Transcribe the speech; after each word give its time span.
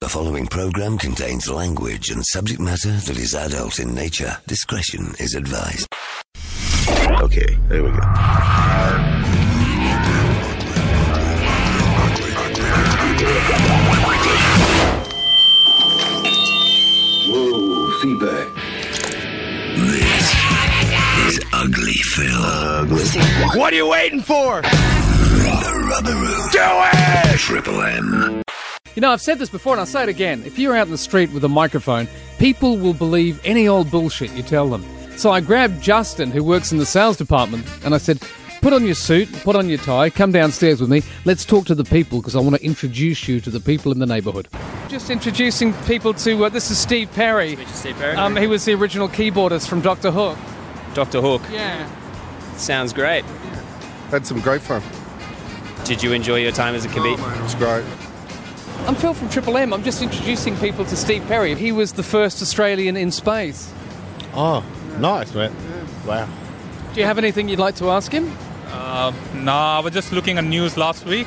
The 0.00 0.08
following 0.08 0.46
program 0.46 0.96
contains 0.96 1.46
language 1.50 2.08
and 2.08 2.24
subject 2.24 2.58
matter 2.58 2.90
that 2.90 3.18
is 3.18 3.34
adult 3.34 3.78
in 3.80 3.94
nature. 3.94 4.34
Discretion 4.46 5.12
is 5.18 5.34
advised. 5.34 5.86
Okay, 7.20 7.58
there 7.68 7.84
we 7.84 7.90
go. 7.90 8.00
Whoa, 17.28 18.00
feedback. 18.00 18.48
This 19.76 20.34
is 21.28 21.44
Ugly 21.52 21.92
Phil. 21.92 22.42
Ugly. 22.42 23.04
What 23.58 23.74
are 23.74 23.76
you 23.76 23.86
waiting 23.86 24.22
for? 24.22 24.62
The 24.62 25.86
Rubber 25.90 26.14
Room. 26.14 26.48
Do 26.52 26.58
it! 26.62 27.38
Triple 27.38 27.82
M. 27.82 28.42
You 29.00 29.06
know, 29.06 29.12
I've 29.12 29.22
said 29.22 29.38
this 29.38 29.48
before 29.48 29.72
and 29.72 29.80
I'll 29.80 29.86
say 29.86 30.02
it 30.02 30.10
again. 30.10 30.42
If 30.44 30.58
you're 30.58 30.76
out 30.76 30.84
in 30.84 30.92
the 30.92 30.98
street 30.98 31.32
with 31.32 31.42
a 31.42 31.48
microphone, 31.48 32.06
people 32.38 32.76
will 32.76 32.92
believe 32.92 33.40
any 33.44 33.66
old 33.66 33.90
bullshit 33.90 34.30
you 34.32 34.42
tell 34.42 34.68
them. 34.68 34.84
So 35.16 35.30
I 35.30 35.40
grabbed 35.40 35.80
Justin, 35.80 36.30
who 36.30 36.44
works 36.44 36.70
in 36.70 36.76
the 36.76 36.84
sales 36.84 37.16
department, 37.16 37.66
and 37.82 37.94
I 37.94 37.96
said, 37.96 38.20
Put 38.60 38.74
on 38.74 38.84
your 38.84 38.94
suit, 38.94 39.32
put 39.42 39.56
on 39.56 39.70
your 39.70 39.78
tie, 39.78 40.10
come 40.10 40.32
downstairs 40.32 40.82
with 40.82 40.90
me. 40.90 41.02
Let's 41.24 41.46
talk 41.46 41.64
to 41.68 41.74
the 41.74 41.82
people 41.82 42.20
because 42.20 42.36
I 42.36 42.40
want 42.40 42.56
to 42.56 42.62
introduce 42.62 43.26
you 43.26 43.40
to 43.40 43.48
the 43.48 43.58
people 43.58 43.90
in 43.90 44.00
the 44.00 44.06
neighbourhood. 44.06 44.48
Just 44.90 45.08
introducing 45.08 45.72
people 45.84 46.12
to 46.12 46.44
uh, 46.44 46.50
this 46.50 46.70
is 46.70 46.76
Steve 46.76 47.10
Perry. 47.14 47.56
Steve 47.68 47.96
Perry. 47.96 48.16
Um, 48.16 48.36
he 48.36 48.46
was 48.46 48.66
the 48.66 48.74
original 48.74 49.08
keyboardist 49.08 49.66
from 49.66 49.80
Doctor 49.80 50.10
Hook. 50.10 50.36
Dr. 50.92 51.22
Hook. 51.22 51.40
Yeah. 51.50 51.88
Sounds 52.58 52.92
great. 52.92 53.24
Had 54.10 54.26
some 54.26 54.40
great 54.40 54.60
fun. 54.60 54.82
Did 55.86 56.02
you 56.02 56.12
enjoy 56.12 56.40
your 56.42 56.52
time 56.52 56.74
as 56.74 56.84
a 56.84 56.88
comedian? 56.88 57.32
It 57.32 57.40
was 57.40 57.54
great. 57.54 57.86
I'm 58.86 58.94
Phil 58.96 59.14
from 59.14 59.28
Triple 59.28 59.56
M. 59.56 59.72
I'm 59.72 59.84
just 59.84 60.02
introducing 60.02 60.56
people 60.56 60.84
to 60.84 60.96
Steve 60.96 61.24
Perry. 61.26 61.54
He 61.54 61.70
was 61.70 61.92
the 61.92 62.02
first 62.02 62.42
Australian 62.42 62.96
in 62.96 63.10
space. 63.12 63.72
Oh, 64.34 64.64
nice, 64.98 65.34
man. 65.34 65.54
Wow. 66.06 66.28
Do 66.92 67.00
you 67.00 67.06
have 67.06 67.18
anything 67.18 67.48
you'd 67.48 67.58
like 67.58 67.76
to 67.76 67.90
ask 67.90 68.10
him? 68.10 68.32
Nah, 69.34 69.78
I 69.78 69.80
was 69.80 69.92
just 69.92 70.12
looking 70.12 70.38
at 70.38 70.44
news 70.44 70.76
last 70.76 71.04
week 71.06 71.26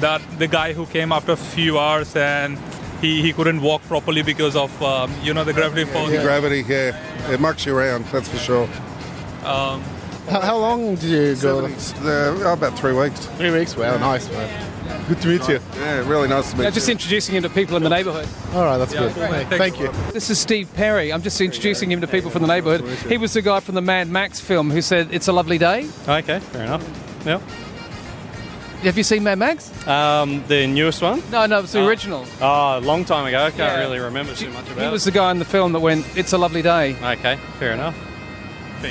that 0.00 0.20
the 0.38 0.46
guy 0.46 0.72
who 0.72 0.86
came 0.86 1.12
after 1.12 1.32
a 1.32 1.36
few 1.36 1.78
hours 1.78 2.14
and 2.16 2.58
he, 3.00 3.22
he 3.22 3.32
couldn't 3.32 3.60
walk 3.62 3.82
properly 3.82 4.22
because 4.22 4.56
of 4.56 4.82
um, 4.82 5.12
you 5.22 5.32
know 5.34 5.44
the 5.44 5.52
gravity 5.52 5.84
force. 5.84 6.10
The 6.10 6.18
gravity, 6.18 6.64
yeah, 6.66 7.30
it 7.30 7.40
mucks 7.40 7.66
you 7.66 7.76
around, 7.76 8.04
that's 8.06 8.28
for 8.28 8.38
sure. 8.38 8.66
How, 9.42 10.40
how 10.40 10.56
long 10.56 10.94
did 10.96 11.04
you 11.04 11.36
go? 11.36 11.66
Uh, 11.66 12.52
about 12.52 12.78
three 12.78 12.94
weeks. 12.94 13.26
Three 13.36 13.50
weeks. 13.50 13.76
Wow, 13.76 13.98
nice, 13.98 14.28
man. 14.30 14.73
Good 15.08 15.20
to 15.20 15.28
meet 15.28 15.48
you. 15.48 15.60
Yeah, 15.76 16.08
really 16.08 16.28
nice 16.28 16.50
to 16.50 16.56
meet 16.56 16.62
Yeah, 16.62 16.68
you. 16.70 16.74
just 16.74 16.88
introducing 16.88 17.34
him 17.36 17.42
to 17.42 17.50
people 17.50 17.76
in 17.76 17.82
the 17.82 17.90
neighbourhood. 17.90 18.26
All 18.54 18.64
right, 18.64 18.78
that's 18.78 18.92
good. 18.94 19.12
Thanks. 19.12 19.56
Thank 19.56 19.78
you. 19.78 19.90
This 20.12 20.30
is 20.30 20.38
Steve 20.38 20.72
Perry. 20.74 21.12
I'm 21.12 21.20
just 21.22 21.38
introducing 21.42 21.92
him 21.92 22.00
to 22.00 22.06
people 22.06 22.30
from 22.30 22.40
the 22.40 22.48
neighbourhood. 22.48 22.88
He 23.10 23.18
was 23.18 23.34
the 23.34 23.42
guy 23.42 23.60
from 23.60 23.74
the 23.74 23.82
Mad 23.82 24.08
Max 24.08 24.40
film 24.40 24.70
who 24.70 24.80
said, 24.80 25.08
It's 25.12 25.28
a 25.28 25.32
lovely 25.32 25.58
day. 25.58 25.86
Okay, 26.08 26.38
fair 26.38 26.62
enough. 26.64 27.22
Yeah. 27.26 27.38
Have 28.82 28.96
you 28.98 29.02
seen 29.04 29.24
Mad 29.24 29.38
Max? 29.38 29.70
Um, 29.86 30.42
the 30.48 30.66
newest 30.66 31.00
one? 31.02 31.22
No, 31.30 31.44
no, 31.46 31.60
it's 31.60 31.72
the 31.72 31.86
original. 31.86 32.24
Oh, 32.40 32.78
a 32.78 32.80
long 32.80 33.04
time 33.04 33.26
ago. 33.26 33.38
I 33.44 33.50
can't 33.50 33.58
Yeah. 33.58 33.78
really 33.80 33.98
remember 33.98 34.34
too 34.34 34.48
much 34.50 34.64
about 34.66 34.72
it. 34.72 34.74
He 34.74 34.80
about 34.84 34.92
was 34.92 35.04
the 35.04 35.10
guy 35.10 35.30
in 35.30 35.38
the 35.38 35.44
film 35.44 35.72
that 35.72 35.80
went, 35.80 36.06
It's 36.16 36.32
a 36.32 36.38
lovely 36.38 36.62
day. 36.62 36.96
Okay, 37.02 37.38
fair 37.58 37.72
enough. 37.72 37.94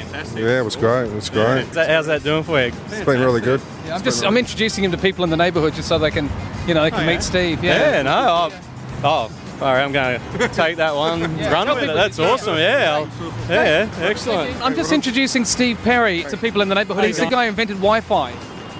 Fantastic. 0.02 0.39
Yeah, 0.39 0.59
it 0.59 0.66
was 0.66 0.75
great. 0.75 1.05
It 1.09 1.13
was 1.16 1.30
great. 1.30 1.61
Is 1.63 1.69
that- 1.72 1.89
how's 1.89 2.05
that 2.08 2.23
doing 2.23 2.44
for 2.44 2.59
you? 2.59 2.72
It's 2.89 3.02
been 3.05 3.19
really 3.22 3.41
good. 3.41 3.61
I'm 3.91 4.02
just 4.03 4.23
I'm 4.25 4.38
introducing 4.38 4.83
him 4.83 4.91
to 4.91 4.97
people 4.97 5.23
in 5.23 5.30
the 5.30 5.38
neighbourhood 5.38 5.73
just 5.75 5.88
so 5.88 5.97
they 6.00 6.11
can, 6.11 6.30
you 6.67 6.73
know, 6.73 6.83
they 6.83 6.91
can 6.91 7.02
Oh, 7.02 7.05
meet 7.05 7.13
yeah? 7.13 7.19
Steve. 7.19 7.63
Yeah, 7.63 7.91
Yeah. 7.97 8.02
no. 8.03 8.52
Oh, 8.52 8.59
oh, 9.03 9.09
all 9.09 9.30
right, 9.73 9.83
I'm 9.83 9.91
going 9.91 10.19
to 10.39 10.47
take 10.50 10.77
that 10.77 10.95
one, 10.95 11.22
run 11.38 11.38
Tell 11.39 11.66
with 11.75 11.77
it. 11.77 11.80
people- 11.81 11.95
That's 11.95 12.19
awesome. 12.19 12.58
Yeah, 12.58 12.95
I'll- 13.05 13.33
yeah, 13.50 13.88
excellent. 14.02 14.59
I'm 14.63 14.75
just 14.75 14.91
introducing 14.91 15.45
Steve 15.45 15.77
Perry 15.83 16.23
to 16.23 16.38
people 16.38 16.61
in 16.61 16.69
the 16.69 16.75
neighbourhood. 16.75 17.05
He's 17.05 17.18
the 17.19 17.25
guy 17.28 17.44
who 17.44 17.50
invented 17.50 17.78
Wi-Fi. 17.78 18.31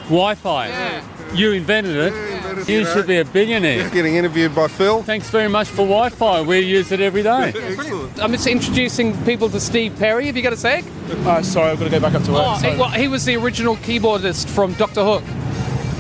Wi-Fi. 0.10 1.02
You 1.34 1.52
invented 1.52 1.96
it. 1.96 2.14
You 2.68 2.86
should 2.86 3.08
be 3.08 3.18
a 3.18 3.26
billionaire. 3.26 3.90
Getting 3.90 4.16
interviewed 4.16 4.54
by 4.56 4.68
Phil. 4.68 5.04
Thanks 5.04 5.30
very 5.30 5.48
much 5.50 5.68
for 5.68 5.84
Wi-Fi. 5.86 6.42
We 6.42 6.60
use 6.60 6.92
it 6.92 7.00
every 7.02 7.24
day. 7.24 7.54
I'm 8.22 8.32
just 8.32 8.48
introducing 8.48 9.16
people 9.26 9.50
to 9.50 9.60
Steve 9.60 9.96
Perry. 9.98 10.26
Have 10.28 10.36
you 10.38 10.44
got 10.44 10.54
a 10.54 10.58
sec? 10.58 10.84
Uh, 11.26 11.42
sorry, 11.42 11.72
I've 11.72 11.80
got 11.80 11.86
to 11.86 11.92
go 11.92 12.00
back 12.00 12.14
up 12.14 12.24
to 12.24 12.32
work. 12.32 12.44
Oh, 12.46 12.56
he, 12.58 12.78
well, 12.78 12.90
he 12.90 13.08
was 13.08 13.26
the 13.26 13.36
original 13.36 13.76
keyboardist 13.78 14.50
from 14.50 14.74
Doctor 14.74 15.04
Hook. 15.04 15.24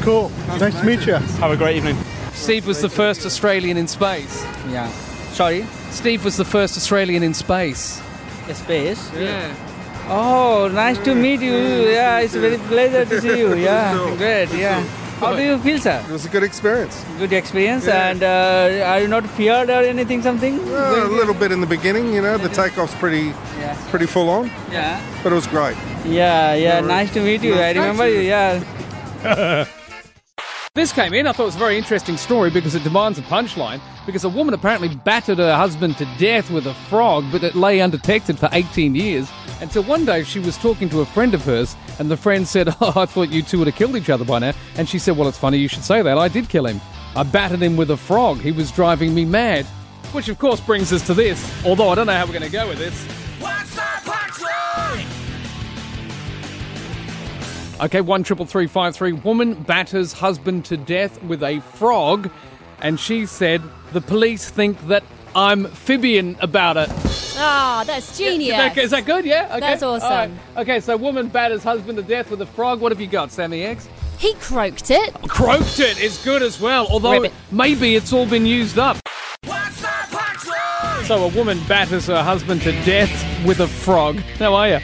cool. 0.01 0.29
Nice 0.59 0.79
to 0.79 0.85
meet 0.85 1.05
you. 1.05 1.13
Have 1.13 1.51
a 1.51 1.57
great 1.57 1.77
evening. 1.77 1.97
Steve 2.33 2.65
was 2.65 2.81
the 2.81 2.89
first 2.89 3.25
Australian 3.25 3.77
in 3.77 3.87
space. 3.87 4.43
Yeah. 4.69 4.89
Sorry, 5.33 5.65
Steve 5.91 6.23
was 6.25 6.37
the 6.37 6.45
first 6.45 6.77
Australian 6.77 7.23
in 7.23 7.33
space. 7.33 8.01
space. 8.53 9.11
Yeah. 9.13 9.55
Oh, 10.09 10.69
nice 10.73 10.97
to 11.05 11.15
meet 11.15 11.41
you. 11.41 11.53
Yeah, 11.89 12.19
it's 12.19 12.35
a 12.35 12.39
very 12.39 12.57
pleasure 12.57 13.05
to 13.05 13.21
see 13.21 13.39
you. 13.39 13.53
Yeah, 13.55 14.15
great. 14.17 14.51
Yeah. 14.53 14.83
How 15.23 15.35
do 15.35 15.44
you 15.44 15.57
feel, 15.59 15.79
sir? 15.79 16.03
It 16.07 16.11
was 16.11 16.25
a 16.25 16.29
good 16.29 16.44
experience. 16.44 17.03
Good 17.17 17.31
experience, 17.34 17.88
and 17.88 18.22
uh, 18.23 18.84
are 18.85 19.00
you 19.00 19.07
not 19.07 19.25
feared 19.38 19.69
or 19.69 19.81
anything? 19.84 20.22
Something? 20.22 20.59
Uh, 20.59 21.06
a 21.06 21.07
little 21.07 21.34
bit 21.34 21.51
in 21.51 21.61
the 21.61 21.67
beginning, 21.67 22.13
you 22.13 22.22
know, 22.22 22.38
the 22.38 22.50
takeoff's 22.50 22.95
pretty, 22.95 23.28
Yeah. 23.59 23.78
pretty 23.89 24.06
full 24.06 24.29
on, 24.29 24.51
Yeah. 24.72 25.00
but 25.23 25.31
it 25.31 25.35
was 25.35 25.47
great. 25.47 25.78
Yeah, 26.06 26.53
yeah. 26.56 26.81
Nice 26.81 27.12
to 27.13 27.22
meet 27.22 27.41
you. 27.41 27.56
I 27.56 27.72
remember 27.72 28.07
you. 28.09 28.22
Yeah. 28.22 29.66
This 30.75 30.91
came 30.91 31.13
in. 31.13 31.28
I 31.28 31.33
thought 31.33 31.44
it 31.44 31.53
was 31.53 31.56
a 31.56 31.59
very 31.59 31.78
interesting 31.78 32.17
story 32.17 32.50
because 32.50 32.73
it 32.73 32.83
demands 32.83 33.19
a 33.19 33.22
punchline. 33.22 33.79
Because 34.07 34.23
a 34.23 34.29
woman 34.29 34.56
apparently 34.56 34.88
battered 34.89 35.38
her 35.38 35.56
husband 35.56 35.97
to 36.00 36.06
death 36.17 36.50
with 36.50 36.66
a 36.66 36.73
frog, 36.89 37.25
but 37.31 37.44
it 37.44 37.53
lay 37.53 37.79
undetected 37.79 38.39
for 38.39 38.50
18 38.51 38.95
years 38.95 39.29
until 39.61 39.83
one 39.83 40.05
day 40.05 40.23
she 40.23 40.39
was 40.39 40.57
talking 40.57 40.89
to 40.89 41.01
a 41.01 41.05
friend 41.05 41.33
of 41.33 41.43
hers, 41.45 41.75
and 41.99 42.09
the 42.09 42.17
friend 42.17 42.47
said, 42.47 42.69
"Oh, 42.81 42.93
I 42.95 43.05
thought 43.05 43.29
you 43.29 43.41
two 43.41 43.59
would 43.59 43.67
have 43.67 43.75
killed 43.75 43.95
each 43.95 44.09
other 44.09 44.25
by 44.25 44.39
now." 44.39 44.53
And 44.77 44.87
she 44.87 44.99
said, 44.99 45.17
"Well, 45.17 45.27
it's 45.27 45.37
funny 45.37 45.57
you 45.57 45.67
should 45.67 45.83
say 45.83 46.01
that. 46.01 46.17
I 46.17 46.27
did 46.27 46.49
kill 46.49 46.65
him. 46.65 46.81
I 47.15 47.23
battered 47.23 47.61
him 47.61 47.77
with 47.77 47.91
a 47.91 47.97
frog. 47.97 48.39
He 48.39 48.51
was 48.51 48.71
driving 48.71 49.13
me 49.13 49.25
mad." 49.25 49.65
Which, 50.13 50.29
of 50.29 50.37
course, 50.37 50.59
brings 50.61 50.93
us 50.93 51.05
to 51.07 51.13
this. 51.15 51.65
Although 51.65 51.89
I 51.89 51.95
don't 51.95 52.05
know 52.05 52.13
how 52.13 52.25
we're 52.25 52.33
going 52.33 52.43
to 52.43 52.49
go 52.49 52.67
with 52.67 52.77
this. 52.77 53.07
Okay, 57.81 58.01
one 58.01 58.23
triple 58.23 58.45
three 58.45 58.67
five 58.67 58.95
three. 58.95 59.11
Woman 59.11 59.55
batters 59.55 60.13
husband 60.13 60.65
to 60.65 60.77
death 60.77 61.21
with 61.23 61.43
a 61.43 61.59
frog, 61.59 62.29
and 62.79 62.99
she 62.99 63.25
said 63.25 63.61
the 63.91 64.01
police 64.01 64.49
think 64.49 64.79
that 64.87 65.03
I'm 65.35 65.66
Fibian 65.66 66.41
about 66.41 66.77
it. 66.77 66.89
Ah, 67.35 67.83
that's 67.85 68.17
genius. 68.17 68.51
Is 68.51 68.57
that, 68.57 68.77
is 68.77 68.91
that 68.91 69.05
good? 69.05 69.25
Yeah. 69.25 69.47
Okay. 69.49 69.59
That's 69.59 69.83
awesome. 69.83 70.11
All 70.11 70.17
right. 70.17 70.31
Okay, 70.57 70.79
so 70.79 70.95
woman 70.95 71.27
batters 71.27 71.63
husband 71.63 71.97
to 71.97 72.03
death 72.03 72.29
with 72.29 72.41
a 72.41 72.45
frog. 72.45 72.81
What 72.81 72.91
have 72.91 73.01
you 73.01 73.07
got, 73.07 73.31
Sammy 73.31 73.63
X? 73.63 73.89
He 74.19 74.33
croaked 74.35 74.91
it. 74.91 75.13
Croaked 75.27 75.79
it 75.79 75.99
is 75.99 76.17
good 76.23 76.41
as 76.44 76.59
well, 76.61 76.88
although 76.89 77.13
Ribbit. 77.13 77.33
maybe 77.51 77.95
it's 77.95 78.13
all 78.13 78.27
been 78.27 78.45
used 78.45 78.77
up. 78.77 78.97
So 81.05 81.25
a 81.25 81.27
woman 81.29 81.59
batters 81.67 82.07
her 82.07 82.23
husband 82.23 82.61
to 82.61 82.71
death 82.85 83.11
with 83.45 83.59
a 83.59 83.67
frog. 83.67 84.17
How 84.39 84.53
are 84.53 84.69
you? 84.69 84.79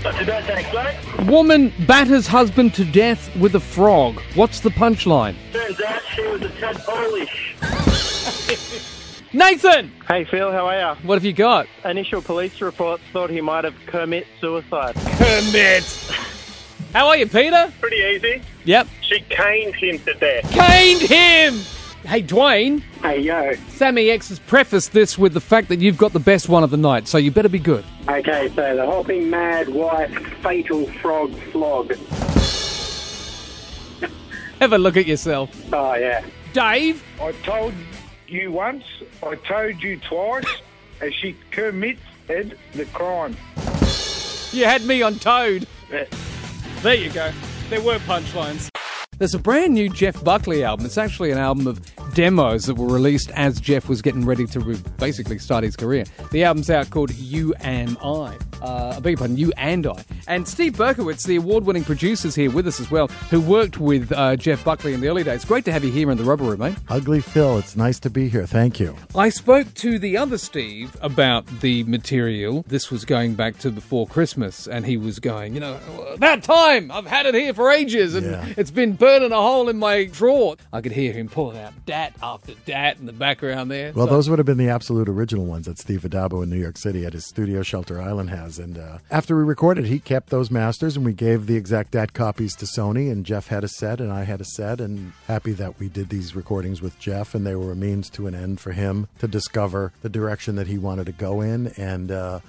Woman 1.32 1.72
batters 1.88 2.28
husband 2.28 2.74
to 2.74 2.84
death 2.84 3.34
with 3.38 3.56
a 3.56 3.60
frog. 3.60 4.20
What's 4.36 4.60
the 4.60 4.70
punchline? 4.70 5.36
Turns 5.54 5.80
out 5.80 6.02
she 6.14 6.28
was 6.28 6.42
a 6.42 6.50
tad 6.50 6.76
Polish. 6.80 7.56
Nathan! 9.32 9.92
Hey 10.08 10.24
Phil, 10.24 10.52
how 10.52 10.66
are 10.68 10.96
you? 10.96 11.02
What 11.08 11.16
have 11.16 11.26
you 11.26 11.34
got? 11.34 11.68
Initial 11.86 12.22
police 12.22 12.62
reports 12.62 13.04
thought 13.14 13.30
he 13.30 13.42
might 13.42 13.64
have 13.64 13.76
commit 13.86 14.26
suicide. 14.42 14.96
Kermit! 14.96 15.84
How 16.94 17.08
are 17.10 17.18
you, 17.18 17.28
Peter? 17.28 17.72
Pretty 17.80 17.98
easy. 17.98 18.42
Yep. 18.66 18.88
She 19.02 19.20
caned 19.30 19.76
him 19.76 20.00
to 20.00 20.14
death. 20.16 20.50
Caned 20.50 21.02
him! 21.02 21.60
Hey, 22.04 22.24
Dwayne, 22.24 22.82
Hey 23.04 23.20
yo. 23.20 23.54
Sammy 23.68 24.10
X 24.10 24.30
has 24.30 24.40
prefaced 24.40 24.94
this 24.94 25.16
with 25.16 25.34
the 25.34 25.42
fact 25.42 25.68
that 25.68 25.80
you've 25.80 25.98
got 25.98 26.14
the 26.14 26.20
best 26.20 26.50
one 26.50 26.64
of 26.64 26.72
the 26.72 26.78
night, 26.78 27.08
so 27.08 27.20
you 27.20 27.30
better 27.30 27.50
be 27.50 27.60
good. 27.60 27.86
Okay, 28.08 28.50
so 28.56 28.76
the 28.76 28.86
hopping 28.86 29.30
mad 29.30 29.70
white 29.70 30.10
fatal 30.42 30.88
frog 30.94 31.36
flog. 31.52 31.94
Have 34.60 34.74
a 34.74 34.78
look 34.80 34.98
at 34.98 35.06
yourself. 35.06 35.52
Oh 35.72 35.94
yeah. 35.94 36.26
Dave? 36.54 37.04
I 37.22 37.32
told 37.44 37.74
you 38.32 38.52
once, 38.52 38.84
I 39.24 39.36
told 39.36 39.82
you 39.82 40.00
twice, 40.00 40.46
and 41.02 41.14
she 41.14 41.36
committed 41.52 42.58
the 42.74 42.86
crime. 42.94 43.36
You 44.52 44.66
had 44.66 44.84
me 44.84 45.02
on 45.02 45.16
Toad. 45.16 45.68
There 46.82 46.96
you 46.96 47.12
go. 47.12 47.32
There 47.70 47.82
were 47.82 48.00
punchlines. 48.00 48.70
There's 49.18 49.34
a 49.34 49.40
brand 49.40 49.74
new 49.74 49.90
Jeff 49.90 50.24
Buckley 50.24 50.64
album. 50.64 50.86
It's 50.86 50.98
actually 50.98 51.32
an 51.32 51.38
album 51.38 51.68
of 51.68 51.82
demos 52.14 52.66
that 52.66 52.76
were 52.76 52.88
released 52.88 53.32
as 53.32 53.60
Jeff 53.60 53.90
was 53.90 54.02
getting 54.02 54.26
ready 54.26 54.46
to 54.48 54.60
re- 54.62 54.82
basically 54.98 55.40
start 55.40 55.64
his 55.64 55.76
career. 55.76 56.06
The 56.32 56.46
album's 56.46 56.70
out 56.70 56.90
called 56.90 57.14
You 57.14 57.54
Am 57.60 57.98
I. 58.02 58.38
Uh, 58.62 58.94
I 58.98 59.00
beg 59.00 59.12
your 59.12 59.18
pardon, 59.18 59.38
you 59.38 59.52
and 59.58 59.86
I. 59.88 60.04
And 60.28 60.48
Steve 60.48 60.74
Berkowitz, 60.74 61.24
the 61.26 61.38
award 61.38 61.66
winning 61.66 61.84
producer, 61.84 62.28
is 62.28 62.36
here 62.36 62.52
with 62.52 62.68
us 62.68 62.80
as 62.80 62.92
well, 62.92 63.08
who 63.30 63.40
worked 63.42 63.78
with 63.80 64.12
uh, 64.12 64.36
Jeff 64.36 64.64
Buckley 64.64 64.94
in 64.94 65.02
the 65.02 65.08
early 65.08 65.24
days. 65.24 65.46
Great 65.46 65.66
to 65.66 65.72
have 65.72 65.84
you 65.84 65.92
here 65.92 66.12
in 66.12 66.18
the 66.18 66.24
rubber 66.24 66.44
room, 66.44 66.60
mate. 66.60 66.76
Ugly 66.90 67.22
Phil, 67.22 67.58
it's 67.58 67.76
nice 67.76 68.00
to 68.02 68.10
be 68.10 68.30
here. 68.30 68.46
Thank 68.46 68.80
you. 68.80 68.96
I 69.16 69.30
spoke 69.30 69.74
to 69.76 69.98
the 70.00 70.18
other 70.18 70.38
Steve 70.38 70.96
about 71.02 71.46
the 71.62 71.84
material. 71.86 72.64
This 72.68 72.92
was 72.92 73.06
going 73.06 73.36
back 73.36 73.58
to 73.60 73.72
before 73.72 74.08
Christmas, 74.08 74.68
and 74.68 74.86
he 74.86 74.98
was 74.98 75.20
going, 75.20 75.54
you 75.54 75.60
know, 75.60 75.80
about 76.14 76.44
time! 76.44 76.92
I've 76.92 77.06
had 77.08 77.26
it 77.26 77.36
here 77.36 77.54
for 77.54 77.72
ages, 77.72 78.16
and 78.16 78.26
Yeah. 78.26 78.46
it's 78.58 78.72
been 78.72 78.94
burning 78.94 79.32
a 79.32 79.42
hole 79.42 79.70
in 79.70 79.78
my 79.80 80.06
drawer. 80.06 80.56
I 80.74 80.82
could 80.82 80.92
hear 80.92 81.14
him 81.14 81.30
pulling 81.30 81.58
out 81.58 81.74
dat 81.86 82.14
after 82.22 82.54
dat 82.66 82.98
in 83.00 83.06
the 83.06 83.14
background 83.14 83.72
there. 83.72 83.92
Well, 83.94 84.08
So- 84.08 84.14
those 84.14 84.30
would 84.30 84.40
have 84.40 84.46
been 84.46 84.58
the 84.58 84.70
absolute 84.70 85.08
original 85.10 85.46
ones 85.46 85.66
that 85.66 85.80
Steve 85.80 86.02
Addabbo 86.02 86.44
in 86.44 86.50
New 86.50 86.60
York 86.60 86.78
City 86.78 87.06
at 87.06 87.14
his 87.14 87.26
studio 87.26 87.62
Shelter 87.64 88.02
Island 88.02 88.30
has. 88.32 88.49
And 88.58 88.78
uh, 88.78 89.00
after 89.12 89.36
we 89.38 89.44
recorded, 89.44 89.86
he 89.86 90.00
kept 90.00 90.30
those 90.30 90.50
masters 90.50 90.96
and 90.96 91.06
we 91.06 91.14
gave 91.14 91.46
the 91.46 91.56
exact 91.56 91.92
DAT 91.92 92.14
copies 92.14 92.56
to 92.56 92.66
Sony. 92.66 93.12
And 93.12 93.26
Jeff 93.26 93.48
had 93.48 93.64
a 93.64 93.68
set 93.68 94.00
and 94.00 94.12
I 94.12 94.24
had 94.24 94.42
a 94.42 94.46
set. 94.46 94.82
And 94.82 95.14
happy 95.28 95.52
that 95.54 95.78
we 95.80 95.90
did 95.90 96.10
these 96.10 96.36
recordings 96.36 96.82
with 96.82 96.98
Jeff 96.98 97.36
and 97.36 97.46
they 97.46 97.56
were 97.56 97.72
a 97.72 97.76
means 97.76 98.10
to 98.12 98.28
an 98.28 98.34
end 98.34 98.60
for 98.60 98.72
him 98.72 99.08
to 99.20 99.28
discover 99.28 99.94
the 100.02 100.10
direction 100.10 100.56
that 100.56 100.68
he 100.68 100.78
wanted 100.78 101.06
to 101.06 101.12
go 101.12 101.42
in. 101.42 101.68
And, 101.78 102.12
uh, 102.12 102.40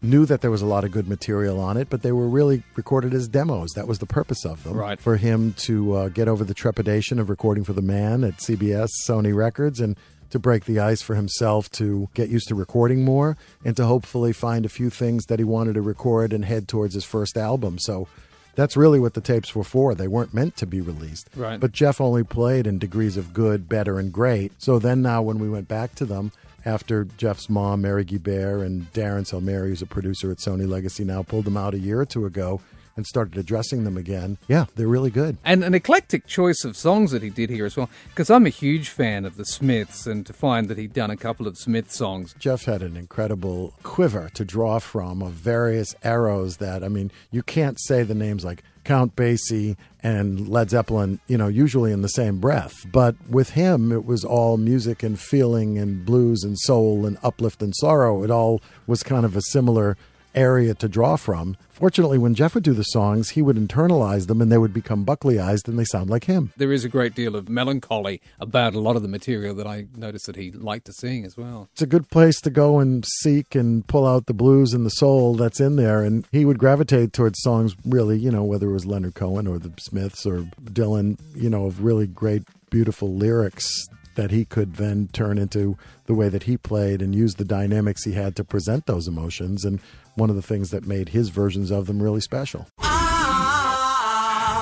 Knew 0.00 0.26
that 0.26 0.42
there 0.42 0.50
was 0.52 0.62
a 0.62 0.66
lot 0.66 0.84
of 0.84 0.92
good 0.92 1.08
material 1.08 1.58
on 1.58 1.76
it, 1.76 1.90
but 1.90 2.02
they 2.02 2.12
were 2.12 2.28
really 2.28 2.62
recorded 2.76 3.12
as 3.12 3.26
demos. 3.26 3.72
That 3.72 3.88
was 3.88 3.98
the 3.98 4.06
purpose 4.06 4.44
of 4.44 4.62
them. 4.62 4.74
Right. 4.74 5.00
For 5.00 5.16
him 5.16 5.54
to 5.64 5.92
uh, 5.94 6.08
get 6.10 6.28
over 6.28 6.44
the 6.44 6.54
trepidation 6.54 7.18
of 7.18 7.28
recording 7.28 7.64
for 7.64 7.72
the 7.72 7.82
man 7.82 8.22
at 8.22 8.36
CBS, 8.36 8.90
Sony 9.08 9.34
Records, 9.34 9.80
and 9.80 9.96
to 10.30 10.38
break 10.38 10.64
the 10.64 10.78
ice 10.78 11.02
for 11.02 11.14
himself 11.14 11.70
to 11.72 12.08
get 12.14 12.28
used 12.28 12.48
to 12.48 12.54
recording 12.54 13.04
more 13.04 13.36
and 13.64 13.76
to 13.76 13.86
hopefully 13.86 14.32
find 14.32 14.64
a 14.64 14.68
few 14.68 14.90
things 14.90 15.26
that 15.26 15.38
he 15.38 15.44
wanted 15.44 15.74
to 15.74 15.82
record 15.82 16.32
and 16.32 16.44
head 16.44 16.68
towards 16.68 16.94
his 16.94 17.04
first 17.04 17.36
album. 17.36 17.78
So 17.78 18.08
that's 18.54 18.76
really 18.76 18.98
what 18.98 19.14
the 19.14 19.20
tapes 19.20 19.54
were 19.54 19.64
for. 19.64 19.94
They 19.94 20.08
weren't 20.08 20.34
meant 20.34 20.56
to 20.56 20.66
be 20.66 20.80
released. 20.80 21.30
Right. 21.36 21.60
But 21.60 21.72
Jeff 21.72 22.00
only 22.00 22.24
played 22.24 22.66
in 22.66 22.78
degrees 22.78 23.16
of 23.16 23.32
good, 23.32 23.68
better, 23.68 23.98
and 23.98 24.12
great. 24.12 24.52
So 24.58 24.78
then 24.78 25.00
now 25.00 25.22
when 25.22 25.38
we 25.38 25.48
went 25.48 25.68
back 25.68 25.94
to 25.96 26.04
them, 26.04 26.32
after 26.64 27.04
Jeff's 27.16 27.48
mom, 27.48 27.82
Mary 27.82 28.04
Guibert, 28.04 28.66
and 28.66 28.92
Darren 28.92 29.24
Salmieri, 29.24 29.68
who's 29.68 29.80
a 29.80 29.86
producer 29.86 30.30
at 30.32 30.38
Sony 30.38 30.68
Legacy 30.68 31.04
now, 31.04 31.22
pulled 31.22 31.44
them 31.44 31.56
out 31.56 31.72
a 31.72 31.78
year 31.78 32.00
or 32.00 32.04
two 32.04 32.26
ago 32.26 32.60
and 32.98 33.06
started 33.06 33.38
addressing 33.38 33.84
them 33.84 33.96
again. 33.96 34.38
Yeah, 34.48 34.66
they're 34.74 34.88
really 34.88 35.12
good. 35.12 35.36
and 35.44 35.62
an 35.62 35.72
eclectic 35.72 36.26
choice 36.26 36.64
of 36.64 36.76
songs 36.76 37.12
that 37.12 37.22
he 37.22 37.30
did 37.30 37.48
here 37.48 37.64
as 37.64 37.76
well. 37.76 37.88
Because 38.08 38.28
I'm 38.28 38.44
a 38.44 38.48
huge 38.50 38.88
fan 38.88 39.24
of 39.24 39.36
the 39.36 39.44
Smiths, 39.44 40.04
and 40.04 40.26
to 40.26 40.32
find 40.32 40.68
that 40.68 40.78
he'd 40.78 40.94
done 40.94 41.08
a 41.08 41.16
couple 41.16 41.46
of 41.46 41.56
Smith 41.56 41.92
songs. 41.92 42.34
Jeff 42.40 42.64
had 42.64 42.82
an 42.82 42.96
incredible 42.96 43.72
quiver 43.84 44.28
to 44.34 44.44
draw 44.44 44.80
from 44.80 45.22
of 45.22 45.34
various 45.34 45.94
arrows 46.02 46.56
that, 46.56 46.82
I 46.82 46.88
mean, 46.88 47.12
you 47.30 47.44
can't 47.44 47.80
say 47.80 48.02
the 48.02 48.16
names 48.16 48.44
like 48.44 48.64
Count 48.82 49.14
Basie 49.14 49.76
and 50.02 50.48
Led 50.48 50.70
Zeppelin, 50.70 51.20
you 51.28 51.38
know, 51.38 51.46
usually 51.46 51.92
in 51.92 52.02
the 52.02 52.08
same 52.08 52.40
breath. 52.40 52.74
But 52.90 53.14
with 53.30 53.50
him, 53.50 53.92
it 53.92 54.06
was 54.06 54.24
all 54.24 54.56
music 54.56 55.04
and 55.04 55.20
feeling 55.20 55.78
and 55.78 56.04
blues 56.04 56.42
and 56.42 56.58
soul 56.58 57.06
and 57.06 57.16
uplift 57.22 57.62
and 57.62 57.76
sorrow. 57.76 58.24
It 58.24 58.30
all 58.32 58.60
was 58.88 59.04
kind 59.04 59.24
of 59.24 59.36
a 59.36 59.42
similar 59.42 59.96
area 60.38 60.74
to 60.74 60.88
draw 60.88 61.16
from. 61.16 61.56
Fortunately, 61.68 62.18
when 62.18 62.34
Jeff 62.34 62.54
would 62.54 62.64
do 62.64 62.72
the 62.72 62.82
songs, 62.82 63.30
he 63.30 63.42
would 63.42 63.56
internalize 63.56 64.26
them 64.26 64.40
and 64.40 64.50
they 64.50 64.58
would 64.58 64.72
become 64.72 65.04
Buckleyized 65.04 65.68
and 65.68 65.78
they 65.78 65.84
sound 65.84 66.10
like 66.10 66.24
him. 66.24 66.52
There 66.56 66.72
is 66.72 66.84
a 66.84 66.88
great 66.88 67.14
deal 67.14 67.36
of 67.36 67.48
melancholy 67.48 68.20
about 68.40 68.74
a 68.74 68.80
lot 68.80 68.96
of 68.96 69.02
the 69.02 69.08
material 69.08 69.54
that 69.54 69.66
I 69.66 69.86
noticed 69.94 70.26
that 70.26 70.36
he 70.36 70.50
liked 70.50 70.86
to 70.86 70.92
sing 70.92 71.24
as 71.24 71.36
well. 71.36 71.68
it's 71.72 71.82
a 71.82 71.86
good 71.86 72.08
place 72.10 72.40
to 72.40 72.50
go 72.50 72.78
and 72.80 73.04
seek 73.20 73.54
and 73.54 73.86
pull 73.86 74.06
out 74.06 74.26
the 74.26 74.34
blues 74.34 74.72
and 74.72 74.84
the 74.84 74.90
soul 74.90 75.34
that's 75.34 75.60
in 75.60 75.76
there. 75.76 76.02
And 76.02 76.26
he 76.32 76.44
would 76.44 76.58
gravitate 76.58 77.12
towards 77.12 77.40
songs, 77.42 77.76
really, 77.84 78.18
you 78.18 78.30
know, 78.30 78.44
whether 78.44 78.68
it 78.68 78.72
was 78.72 78.86
Leonard 78.86 79.14
Cohen 79.14 79.46
or 79.46 79.58
the 79.58 79.72
Smiths 79.78 80.26
or 80.26 80.38
Dylan, 80.64 81.18
you 81.34 81.50
know, 81.50 81.66
of 81.66 81.82
really 81.82 82.06
great, 82.06 82.42
beautiful 82.70 83.14
lyrics 83.14 83.86
that 84.18 84.32
he 84.32 84.44
could 84.44 84.74
then 84.74 85.08
turn 85.12 85.38
into 85.38 85.78
the 86.06 86.12
way 86.12 86.28
that 86.28 86.42
he 86.42 86.56
played 86.56 87.00
and 87.00 87.14
use 87.14 87.36
the 87.36 87.44
dynamics 87.44 88.02
he 88.02 88.14
had 88.14 88.34
to 88.34 88.42
present 88.42 88.84
those 88.86 89.06
emotions. 89.06 89.64
And 89.64 89.78
one 90.16 90.28
of 90.28 90.34
the 90.34 90.42
things 90.42 90.70
that 90.70 90.84
made 90.84 91.10
his 91.10 91.28
versions 91.28 91.70
of 91.70 91.86
them 91.86 92.02
really 92.02 92.20
special. 92.20 92.66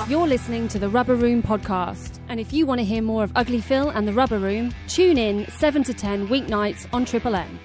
You're 0.07 0.27
listening 0.27 0.67
to 0.67 0.77
the 0.77 0.87
Rubber 0.87 1.15
Room 1.15 1.41
podcast. 1.41 2.19
And 2.29 2.39
if 2.39 2.53
you 2.53 2.67
want 2.67 2.79
to 2.81 2.85
hear 2.85 3.01
more 3.01 3.23
of 3.23 3.31
Ugly 3.35 3.61
Phil 3.61 3.89
and 3.89 4.07
the 4.07 4.13
Rubber 4.13 4.37
Room, 4.37 4.75
tune 4.87 5.17
in 5.17 5.49
7 5.49 5.83
to 5.85 5.93
10 5.93 6.27
weeknights 6.27 6.87
on 6.93 7.03
Triple 7.03 7.35
M. 7.35 7.59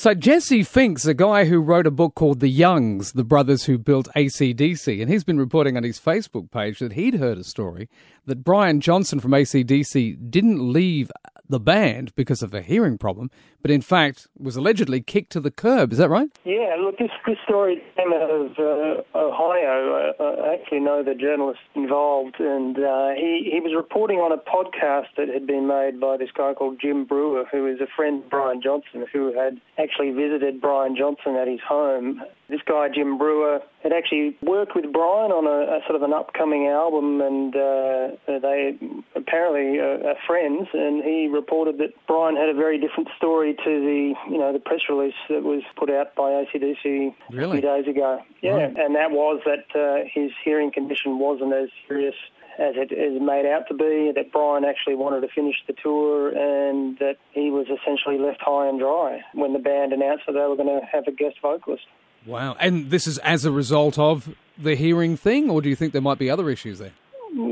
So 0.00 0.14
Jesse 0.14 0.62
Fink's 0.62 1.04
a 1.04 1.12
guy 1.12 1.44
who 1.44 1.60
wrote 1.60 1.86
a 1.86 1.90
book 1.90 2.14
called 2.14 2.40
The 2.40 2.48
Youngs, 2.48 3.12
the 3.12 3.22
brothers 3.22 3.64
who 3.64 3.76
built 3.76 4.08
ACDC, 4.16 4.98
and 4.98 5.10
he's 5.10 5.24
been 5.24 5.38
reporting 5.38 5.76
on 5.76 5.82
his 5.82 6.00
Facebook 6.00 6.50
page 6.50 6.78
that 6.78 6.94
he'd 6.94 7.16
heard 7.16 7.36
a 7.36 7.44
story 7.44 7.90
that 8.24 8.42
Brian 8.42 8.80
Johnson 8.80 9.20
from 9.20 9.32
ACDC 9.32 10.30
didn't 10.30 10.72
leave 10.72 11.12
the 11.50 11.60
band 11.60 12.14
because 12.14 12.42
of 12.42 12.54
a 12.54 12.62
hearing 12.62 12.96
problem, 12.96 13.30
but 13.62 13.70
in 13.70 13.80
fact 13.80 14.26
was 14.38 14.56
allegedly 14.56 15.00
kicked 15.00 15.30
to 15.32 15.40
the 15.40 15.50
curb. 15.50 15.92
Is 15.92 15.98
that 15.98 16.08
right? 16.08 16.30
Yeah, 16.44 16.76
look, 16.78 16.98
this, 16.98 17.10
this 17.26 17.36
story 17.44 17.82
came 17.96 18.12
out 18.12 18.30
of 18.30 18.52
uh, 18.58 19.18
Ohio. 19.18 20.12
I, 20.18 20.24
I 20.24 20.54
actually 20.54 20.80
know 20.80 21.02
the 21.02 21.14
journalist 21.14 21.60
involved, 21.74 22.36
and 22.40 22.76
uh, 22.78 23.10
he, 23.16 23.50
he 23.52 23.60
was 23.60 23.72
reporting 23.76 24.18
on 24.18 24.32
a 24.32 24.38
podcast 24.38 25.08
that 25.16 25.28
had 25.28 25.46
been 25.46 25.66
made 25.66 26.00
by 26.00 26.16
this 26.16 26.30
guy 26.34 26.54
called 26.54 26.80
Jim 26.80 27.04
Breuer, 27.04 27.44
who 27.50 27.66
is 27.66 27.80
a 27.80 27.86
friend 27.96 28.24
of 28.24 28.30
Brian 28.30 28.60
Johnson, 28.62 29.06
who 29.12 29.32
had 29.36 29.60
actually 29.78 30.10
visited 30.10 30.60
Brian 30.60 30.96
Johnson 30.96 31.36
at 31.36 31.48
his 31.48 31.60
home. 31.66 32.22
This 32.48 32.60
guy, 32.66 32.88
Jim 32.92 33.16
Breuer, 33.16 33.60
had 33.82 33.92
actually 33.92 34.36
worked 34.42 34.74
with 34.74 34.92
Brian 34.92 35.30
on 35.30 35.46
a, 35.46 35.78
a 35.78 35.80
sort 35.86 35.94
of 35.94 36.02
an 36.02 36.12
upcoming 36.12 36.66
album, 36.66 37.20
and 37.20 37.54
uh, 37.54 38.16
they 38.26 38.76
apparently 39.14 39.78
uh, 39.78 40.10
are 40.10 40.16
friends. 40.26 40.68
And 40.74 41.04
he 41.04 41.28
reported 41.32 41.78
that 41.78 41.94
Brian 42.08 42.36
had 42.36 42.48
a 42.48 42.54
very 42.54 42.78
different 42.78 43.08
story 43.16 43.49
to 43.52 43.64
the, 43.64 44.14
you 44.30 44.38
know, 44.38 44.52
the 44.52 44.58
press 44.58 44.80
release 44.88 45.14
that 45.28 45.42
was 45.42 45.62
put 45.76 45.90
out 45.90 46.14
by 46.14 46.30
ACDC 46.44 46.84
a 46.84 47.14
Really? 47.36 47.60
few 47.60 47.68
days 47.68 47.86
ago. 47.88 48.20
Yeah, 48.42 48.52
Right. 48.52 48.76
and 48.76 48.94
that 48.96 49.10
was 49.10 49.40
that 49.46 49.66
uh, 49.78 50.04
his 50.12 50.30
hearing 50.44 50.70
condition 50.72 51.18
wasn't 51.18 51.52
as 51.52 51.68
serious 51.88 52.14
as 52.58 52.74
it 52.76 52.92
is 52.92 53.20
made 53.22 53.46
out 53.46 53.66
to 53.68 53.74
be, 53.74 54.12
that 54.14 54.32
Brian 54.32 54.64
actually 54.64 54.94
wanted 54.96 55.22
to 55.22 55.28
finish 55.28 55.56
the 55.66 55.72
tour 55.82 56.28
and 56.28 56.98
that 56.98 57.16
he 57.32 57.50
was 57.50 57.66
essentially 57.68 58.18
left 58.18 58.40
high 58.42 58.68
and 58.68 58.78
dry 58.78 59.20
when 59.34 59.52
the 59.54 59.58
band 59.58 59.92
announced 59.94 60.24
that 60.26 60.32
they 60.32 60.40
were 60.40 60.56
going 60.56 60.68
to 60.80 60.84
have 60.86 61.06
a 61.06 61.12
guest 61.12 61.36
vocalist. 61.40 61.84
Wow. 62.26 62.56
And 62.60 62.90
this 62.90 63.06
is 63.06 63.16
as 63.18 63.46
a 63.46 63.50
result 63.50 63.98
of 63.98 64.34
the 64.58 64.74
hearing 64.74 65.16
thing, 65.16 65.48
or 65.48 65.62
do 65.62 65.70
you 65.70 65.76
think 65.76 65.92
there 65.94 66.02
might 66.02 66.18
be 66.18 66.28
other 66.28 66.50
issues 66.50 66.78
there? 66.80 66.92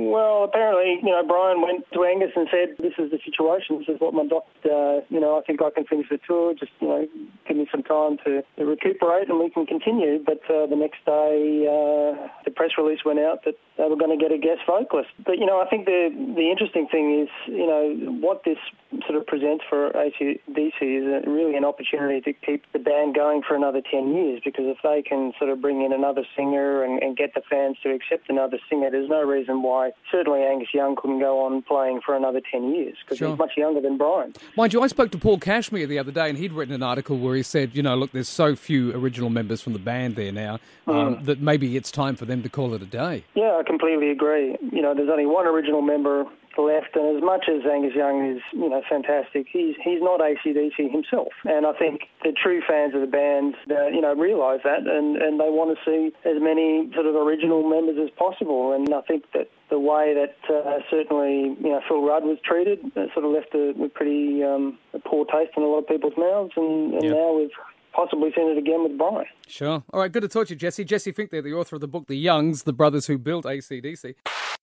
Well, 0.08 0.44
apparently, 0.44 0.96
you 1.04 1.12
know, 1.12 1.22
Brian 1.22 1.60
went 1.60 1.84
to 1.92 2.02
Angus 2.02 2.32
and 2.34 2.48
said, 2.50 2.76
"This 2.78 2.94
is 2.96 3.10
the 3.10 3.18
situation. 3.22 3.76
This 3.78 3.94
is 3.94 4.00
what 4.00 4.14
my 4.14 4.24
doctor. 4.24 4.48
Uh, 4.64 5.00
you 5.10 5.20
know, 5.20 5.36
I 5.36 5.42
think 5.42 5.60
I 5.60 5.68
can 5.68 5.84
finish 5.84 6.08
the 6.08 6.16
tour. 6.26 6.54
Just 6.54 6.72
you 6.80 6.88
know, 6.88 7.06
give 7.46 7.58
me 7.58 7.68
some 7.70 7.82
time 7.82 8.16
to, 8.24 8.42
recuperate, 8.56 9.28
and 9.28 9.38
we 9.38 9.50
can 9.50 9.66
continue." 9.66 10.18
But 10.24 10.40
uh, 10.48 10.64
the 10.64 10.76
next 10.76 11.04
day, 11.04 11.68
uh, 11.68 12.28
the 12.46 12.50
press 12.56 12.70
release 12.78 13.04
went 13.04 13.18
out 13.18 13.44
that 13.44 13.56
they 13.76 13.84
were 13.84 13.96
going 13.96 14.16
to 14.16 14.22
get 14.22 14.32
a 14.32 14.38
guest 14.38 14.64
vocalist. 14.66 15.10
But 15.26 15.36
you 15.36 15.44
know, 15.44 15.60
I 15.60 15.68
think 15.68 15.84
the 15.84 16.08
the 16.08 16.48
interesting 16.50 16.88
thing 16.88 17.20
is, 17.20 17.28
you 17.44 17.66
know, 17.66 18.16
what 18.24 18.44
this 18.44 18.58
sort 19.06 19.18
of 19.20 19.26
presents 19.26 19.64
for 19.68 19.90
ACDC 19.92 20.80
is 20.80 21.26
really 21.26 21.54
an 21.54 21.64
opportunity 21.64 22.20
to 22.22 22.32
keep 22.32 22.64
the 22.72 22.78
band 22.78 23.14
going 23.14 23.42
for 23.46 23.54
another 23.54 23.82
10 23.82 24.14
years 24.14 24.40
because 24.44 24.64
if 24.66 24.78
they 24.82 25.02
can 25.02 25.32
sort 25.38 25.50
of 25.50 25.60
bring 25.60 25.84
in 25.84 25.92
another 25.92 26.24
singer 26.34 26.82
and, 26.82 27.02
and 27.02 27.16
get 27.16 27.34
the 27.34 27.42
fans 27.50 27.76
to 27.82 27.90
accept 27.90 28.30
another 28.30 28.58
singer, 28.70 28.90
there's 28.90 29.08
no 29.08 29.22
reason 29.22 29.62
why 29.62 29.90
certainly 30.10 30.42
Angus 30.42 30.68
Young 30.72 30.96
couldn't 30.96 31.20
go 31.20 31.44
on 31.44 31.62
playing 31.62 32.00
for 32.04 32.14
another 32.16 32.40
10 32.50 32.74
years 32.74 32.96
because 33.04 33.18
Sure. 33.18 33.28
he's 33.30 33.38
much 33.38 33.52
younger 33.56 33.80
than 33.80 33.96
Brian. 33.98 34.32
Mind 34.56 34.72
you, 34.72 34.80
I 34.82 34.86
spoke 34.86 35.10
to 35.12 35.18
Paul 35.18 35.38
Cashmere 35.38 35.86
the 35.86 35.98
other 35.98 36.12
day, 36.12 36.28
and 36.28 36.38
he'd 36.38 36.52
written 36.52 36.74
an 36.74 36.82
article 36.82 37.18
where 37.18 37.34
he 37.36 37.42
said, 37.42 37.70
you 37.74 37.82
know, 37.82 37.94
look, 37.94 38.12
there's 38.12 38.28
so 38.28 38.56
few 38.56 38.92
original 38.94 39.30
members 39.30 39.60
from 39.60 39.72
the 39.74 39.78
band 39.78 40.16
there 40.16 40.32
now 40.32 40.58
um, 40.86 41.16
Mm. 41.16 41.24
that 41.26 41.40
maybe 41.40 41.76
it's 41.76 41.90
time 41.90 42.16
for 42.16 42.24
them 42.24 42.42
to 42.42 42.48
call 42.48 42.74
it 42.74 42.82
a 42.82 42.86
day. 42.86 43.24
Yeah, 43.34 43.56
I 43.58 43.62
completely 43.62 44.10
agree. 44.10 44.56
You 44.72 44.82
know, 44.82 44.94
there's 44.94 45.10
only 45.10 45.26
one 45.26 45.46
original 45.46 45.82
member 45.82 46.24
left, 46.56 46.96
and 46.96 47.16
as 47.16 47.22
much 47.22 47.44
as 47.48 47.64
Angus 47.70 47.94
Young 47.94 48.34
is, 48.34 48.42
you 48.52 48.68
know, 48.68 48.82
fantastic, 48.88 49.46
he's 49.48 49.76
he's 49.84 50.02
not 50.02 50.18
ACDC 50.20 50.90
himself. 50.90 51.28
And 51.44 51.64
I 51.64 51.72
think 51.72 52.08
the 52.24 52.32
true 52.32 52.60
fans 52.66 52.94
of 52.96 53.00
the 53.00 53.06
band, 53.06 53.54
uh, 53.70 53.86
you 53.86 54.00
know, 54.00 54.12
realise 54.14 54.62
that, 54.64 54.80
and 54.84 55.16
and 55.16 55.38
they 55.38 55.50
want 55.50 55.78
to 55.78 55.84
see 55.84 56.12
as 56.28 56.42
many 56.42 56.90
sort 56.94 57.06
of 57.06 57.14
original 57.14 57.62
members 57.68 57.96
as 58.02 58.10
possible. 58.10 58.72
And 58.72 58.92
I 58.92 59.02
think 59.02 59.24
that 59.34 59.48
the 59.70 59.78
way 59.78 60.14
that 60.14 60.36
uh, 60.52 60.78
certainly, 60.90 61.56
you 61.60 61.70
know, 61.70 61.80
Phil 61.88 62.02
Rudd 62.04 62.24
was 62.24 62.38
treated, 62.44 62.78
uh, 62.96 63.06
sort 63.12 63.24
of 63.26 63.32
left 63.32 63.54
a, 63.54 63.74
a 63.84 63.88
pretty 63.88 64.42
um, 64.42 64.78
a 64.94 64.98
poor 64.98 65.24
taste 65.26 65.52
in 65.56 65.62
a 65.62 65.66
lot 65.66 65.78
of 65.80 65.86
people's 65.88 66.14
mouths, 66.16 66.52
and, 66.56 66.94
and 66.94 67.04
Yeah. 67.04 67.10
now 67.10 67.32
we've 67.38 67.50
possibly 67.92 68.30
seen 68.36 68.48
it 68.50 68.58
again 68.58 68.82
with 68.84 68.96
Brian. 68.96 69.26
Sure. 69.46 69.82
All 69.92 70.00
right, 70.00 70.12
good 70.12 70.22
to 70.22 70.28
talk 70.28 70.46
to 70.48 70.54
you, 70.54 70.58
Jesse. 70.58 70.84
Jesse 70.84 71.12
Fink, 71.12 71.30
they're 71.30 71.42
the 71.42 71.52
author 71.54 71.76
of 71.76 71.80
the 71.80 71.88
book 71.88 72.06
The 72.06 72.16
Youngs, 72.16 72.62
the 72.62 72.72
brothers 72.72 73.06
who 73.06 73.18
built 73.18 73.44
ACDC. 73.44 74.14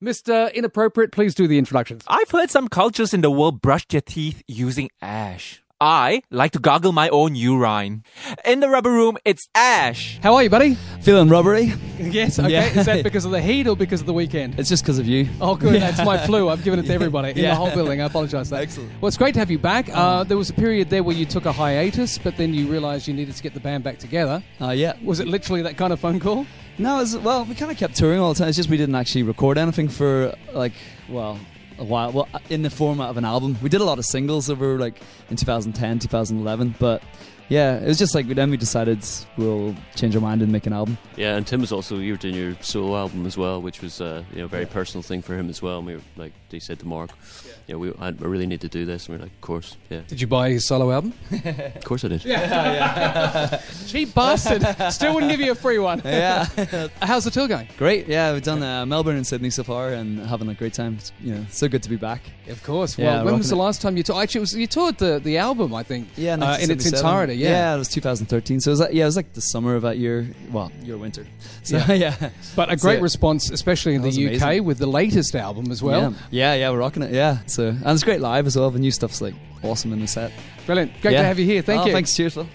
Mr. 0.04 0.54
Inappropriate, 0.54 1.12
please 1.12 1.34
do 1.36 1.48
the 1.48 1.58
introductions. 1.58 2.04
I've 2.08 2.30
heard 2.32 2.50
some 2.50 2.68
cultures 2.68 3.14
in 3.14 3.22
the 3.22 3.32
world 3.32 3.62
brush 3.62 3.88
their 3.88 4.02
teeth 4.02 4.44
using 4.48 4.90
ash. 5.02 5.62
I 5.86 6.24
like 6.32 6.54
to 6.54 6.60
gargle 6.60 6.94
my 6.94 7.10
own 7.10 7.36
urine. 7.36 8.04
In 8.44 8.60
the 8.60 8.68
rubber 8.70 8.90
room, 8.92 9.20
it's 9.24 9.48
Ash. 9.54 10.18
How 10.24 10.34
are 10.34 10.42
you, 10.42 10.50
buddy? 10.50 10.74
Feeling 11.04 11.30
rubbery? 11.30 11.74
Yes, 12.00 12.40
okay. 12.40 12.50
Yeah. 12.52 12.66
Is 12.80 12.88
that 12.88 13.04
because 13.04 13.24
of 13.24 13.30
the 13.30 13.40
heat 13.40 13.68
or 13.68 13.78
because 13.78 14.02
of 14.02 14.08
the 14.08 14.14
weekend? 14.14 14.60
It's 14.60 14.68
just 14.68 14.82
because 14.84 14.98
of 14.98 15.06
you. 15.06 15.30
Oh, 15.40 15.56
good. 15.56 15.76
Yeah. 15.76 15.92
That's 15.92 16.04
my 16.04 16.18
flu. 16.26 16.50
I've 16.50 16.64
given 16.64 16.80
it 16.80 16.88
to 16.88 16.94
everybody 17.00 17.30
in 17.30 17.38
Yeah. 17.38 17.52
the 17.52 17.56
whole 17.58 17.70
building. 17.72 18.02
I 18.02 18.06
apologise. 18.06 18.50
for 18.50 18.56
that. 18.56 18.64
Excellent. 18.64 19.00
Well, 19.00 19.10
it's 19.10 19.18
great 19.18 19.36
to 19.36 19.40
have 19.40 19.52
you 19.52 19.60
back. 19.60 19.88
Uh, 19.94 20.24
there 20.24 20.38
was 20.38 20.50
a 20.50 20.54
period 20.54 20.90
there 20.90 21.04
where 21.04 21.16
you 21.16 21.28
took 21.28 21.46
a 21.46 21.52
hiatus, 21.52 22.18
but 22.18 22.36
then 22.36 22.52
you 22.56 22.66
realised 22.68 23.08
you 23.08 23.14
needed 23.14 23.36
to 23.36 23.44
get 23.44 23.54
the 23.54 23.60
band 23.60 23.84
back 23.84 24.00
together. 24.00 24.42
Uh, 24.60 24.72
yeah. 24.72 24.94
Was 25.04 25.20
it 25.20 25.28
literally 25.28 25.62
that 25.62 25.78
kind 25.78 25.94
of 25.94 26.00
phone 26.00 26.20
call? 26.20 26.48
No, 26.80 27.00
it's, 27.00 27.16
well, 27.16 27.46
we 27.46 27.54
kind 27.54 27.72
of 27.72 27.78
kept 27.78 27.96
touring 27.96 28.20
all 28.20 28.34
the 28.34 28.40
time. 28.40 28.48
It's 28.48 28.58
just 28.58 28.70
we 28.70 28.78
didn't 28.78 28.96
actually 28.96 29.22
record 29.22 29.60
anything 29.60 29.88
for 29.88 30.34
like, 30.52 30.74
well, 31.08 31.40
a 31.78 31.84
while. 31.84 32.12
Well, 32.12 32.28
in 32.50 32.62
the 32.62 32.70
format 32.70 33.10
of 33.10 33.18
an 33.18 33.26
album, 33.26 33.58
we 33.62 33.70
did 33.70 33.82
a 33.82 33.84
lot 33.84 34.00
of 34.00 34.06
singles 34.06 34.50
over 34.50 34.78
like 34.80 35.00
in 35.30 35.36
2010, 35.36 36.00
2011. 36.00 36.76
But 36.80 37.02
yeah, 37.50 37.78
it 37.78 37.88
was 37.88 38.00
just 38.00 38.16
like 38.16 38.28
then 38.28 38.50
we 38.50 38.58
decided 38.58 39.06
we'll 39.38 39.76
change 39.96 40.16
our 40.16 40.22
mind 40.22 40.42
and 40.42 40.52
make 40.52 40.66
an 40.66 40.74
album. 40.74 40.98
Yeah, 41.16 41.36
and 41.36 41.46
Tim 41.46 41.62
was 41.62 41.72
also 41.72 41.98
you 42.00 42.14
were 42.14 42.18
doing 42.18 42.36
your 42.36 42.56
solo 42.62 42.98
album 42.98 43.26
as 43.26 43.38
well, 43.38 43.62
which 43.62 43.82
was 43.82 44.02
uh, 44.02 44.24
you 44.32 44.40
know 44.40 44.46
a 44.46 44.50
very 44.50 44.66
personal 44.66 45.04
thing 45.04 45.22
for 45.22 45.36
him 45.36 45.50
as 45.50 45.62
well. 45.62 45.78
And 45.78 45.88
we 45.88 45.96
were 45.96 46.02
like, 46.16 46.34
he 46.56 46.60
said 46.60 46.80
to 46.80 46.88
Mark, 46.88 47.12
yeah, 47.68 47.76
we 47.76 47.90
I, 48.00 48.08
I 48.08 48.12
really 48.12 48.46
need 48.48 48.62
to 48.62 48.68
do 48.68 48.86
this, 48.86 49.08
and 49.08 49.16
we 49.18 49.22
are 49.22 49.24
like, 49.26 49.32
of 49.34 49.42
course, 49.42 49.76
yeah. 49.90 50.02
Did 50.08 50.20
you 50.22 50.28
buy 50.28 50.50
his 50.52 50.68
solo 50.68 50.92
album? 50.92 51.14
Of 51.76 51.84
course 51.84 52.04
I 52.04 52.08
did. 52.10 52.22
Cheap 53.88 54.14
bastard. 54.14 54.64
Still 54.92 55.14
wouldn't 55.14 55.32
give 55.32 55.40
you 55.42 55.52
a 55.52 55.56
free 55.56 55.80
one. 55.80 56.02
Yeah. 56.04 56.46
How's 57.02 57.24
the 57.24 57.32
tour 57.32 57.48
going? 57.48 57.68
Great. 57.78 58.08
Yeah, 58.08 58.34
we've 58.34 58.44
done 58.44 58.62
uh, 58.64 58.86
Melbourne 58.86 59.16
and 59.18 59.26
Sydney 59.28 59.50
so 59.50 59.64
far, 59.64 59.90
and 59.94 60.20
having 60.20 60.50
a 60.50 60.54
great 60.54 60.74
time. 60.74 60.96
It's, 60.96 61.12
you 61.22 61.34
know, 61.36 61.46
so 61.50 61.68
good 61.68 61.84
to 61.84 61.90
be 61.90 61.96
back. 61.96 62.22
Of 62.48 62.64
course. 62.64 62.98
Yeah, 62.98 63.16
Well, 63.18 63.26
when 63.26 63.38
was 63.38 63.50
the 63.50 63.56
it. 63.56 63.60
last 63.60 63.82
time 63.82 63.98
you 63.98 64.04
toured? 64.04 64.22
Actually, 64.24 64.40
it 64.40 64.42
was, 64.42 64.56
you 64.56 64.68
toured 64.68 64.98
the, 64.98 65.20
the 65.20 65.38
album, 65.38 65.74
I 65.74 65.84
think. 65.84 66.08
Yeah, 66.16 66.36
uh, 66.36 66.58
in 66.60 66.70
its 66.72 66.86
entirety. 66.86 67.36
Yeah. 67.36 67.50
yeah, 67.50 67.76
it 67.76 67.78
was 67.80 67.90
2013. 67.90 68.60
So 68.60 68.70
it 68.70 68.74
was 68.74 68.80
like, 68.80 68.94
yeah, 68.94 69.04
it 69.04 69.08
was 69.08 69.16
like 69.16 69.34
the 69.34 69.42
summer 69.42 69.76
of 69.76 69.82
that 69.84 69.98
year. 69.98 70.28
Well, 70.52 70.72
your 70.84 70.98
winter. 70.98 71.26
So 71.64 71.78
yeah, 71.94 72.30
But 72.56 72.72
a 72.72 72.76
great 72.76 72.96
yeah. 72.98 73.02
response, 73.02 73.50
especially 73.50 73.96
in 73.96 74.02
the 74.04 74.10
UK, 74.10 74.42
amazing. 74.42 74.66
with 74.66 74.78
the 74.78 74.86
latest 74.88 75.36
album 75.36 75.72
as 75.72 75.82
well. 75.82 76.14
Yeah. 76.32 76.45
Yeah, 76.46 76.54
yeah, 76.54 76.70
we're 76.70 76.78
rocking 76.78 77.02
it. 77.04 77.12
Yeah, 77.12 77.40
so 77.48 77.70
and 77.70 77.86
it's 77.88 78.04
great 78.04 78.22
live 78.22 78.46
as 78.46 78.56
well. 78.56 78.70
The 78.72 78.80
new 78.80 78.92
stuff's 78.92 79.20
like 79.22 79.34
awesome 79.64 79.92
in 79.94 80.00
the 80.00 80.08
set. 80.08 80.32
Brilliant. 80.68 80.92
Great 81.02 81.14
Yeah. 81.14 81.22
to 81.22 81.28
have 81.28 81.40
you 81.40 81.46
here. 81.46 81.62
Thank 81.64 81.82
Oh, 81.82 81.86
you. 81.88 81.92
Thanks. 81.94 82.16
Cheers, 82.16 82.36
Phil. 82.36 82.48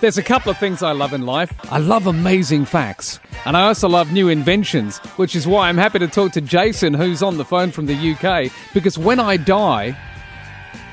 There's 0.00 0.18
a 0.18 0.22
couple 0.22 0.50
of 0.50 0.58
things 0.58 0.82
I 0.82 0.92
love 0.92 1.12
in 1.12 1.26
life. 1.26 1.52
I 1.70 1.78
love 1.78 2.06
amazing 2.06 2.64
facts. 2.64 3.20
And 3.44 3.56
I 3.56 3.62
also 3.68 3.88
love 3.88 4.12
new 4.12 4.28
inventions, 4.28 4.98
which 5.16 5.36
is 5.36 5.46
why 5.46 5.68
I'm 5.68 5.76
happy 5.76 5.98
to 6.00 6.08
talk 6.08 6.32
to 6.32 6.40
Jason, 6.40 6.94
who's 6.94 7.22
on 7.22 7.36
the 7.36 7.44
phone 7.44 7.70
from 7.70 7.86
the 7.86 7.94
UK, 7.94 8.50
because 8.74 8.96
when 8.98 9.20
I 9.20 9.36
die, 9.36 9.96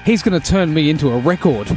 he's 0.06 0.22
going 0.22 0.40
to 0.40 0.46
turn 0.46 0.74
me 0.74 0.90
into 0.90 1.10
a 1.12 1.18
record. 1.20 1.68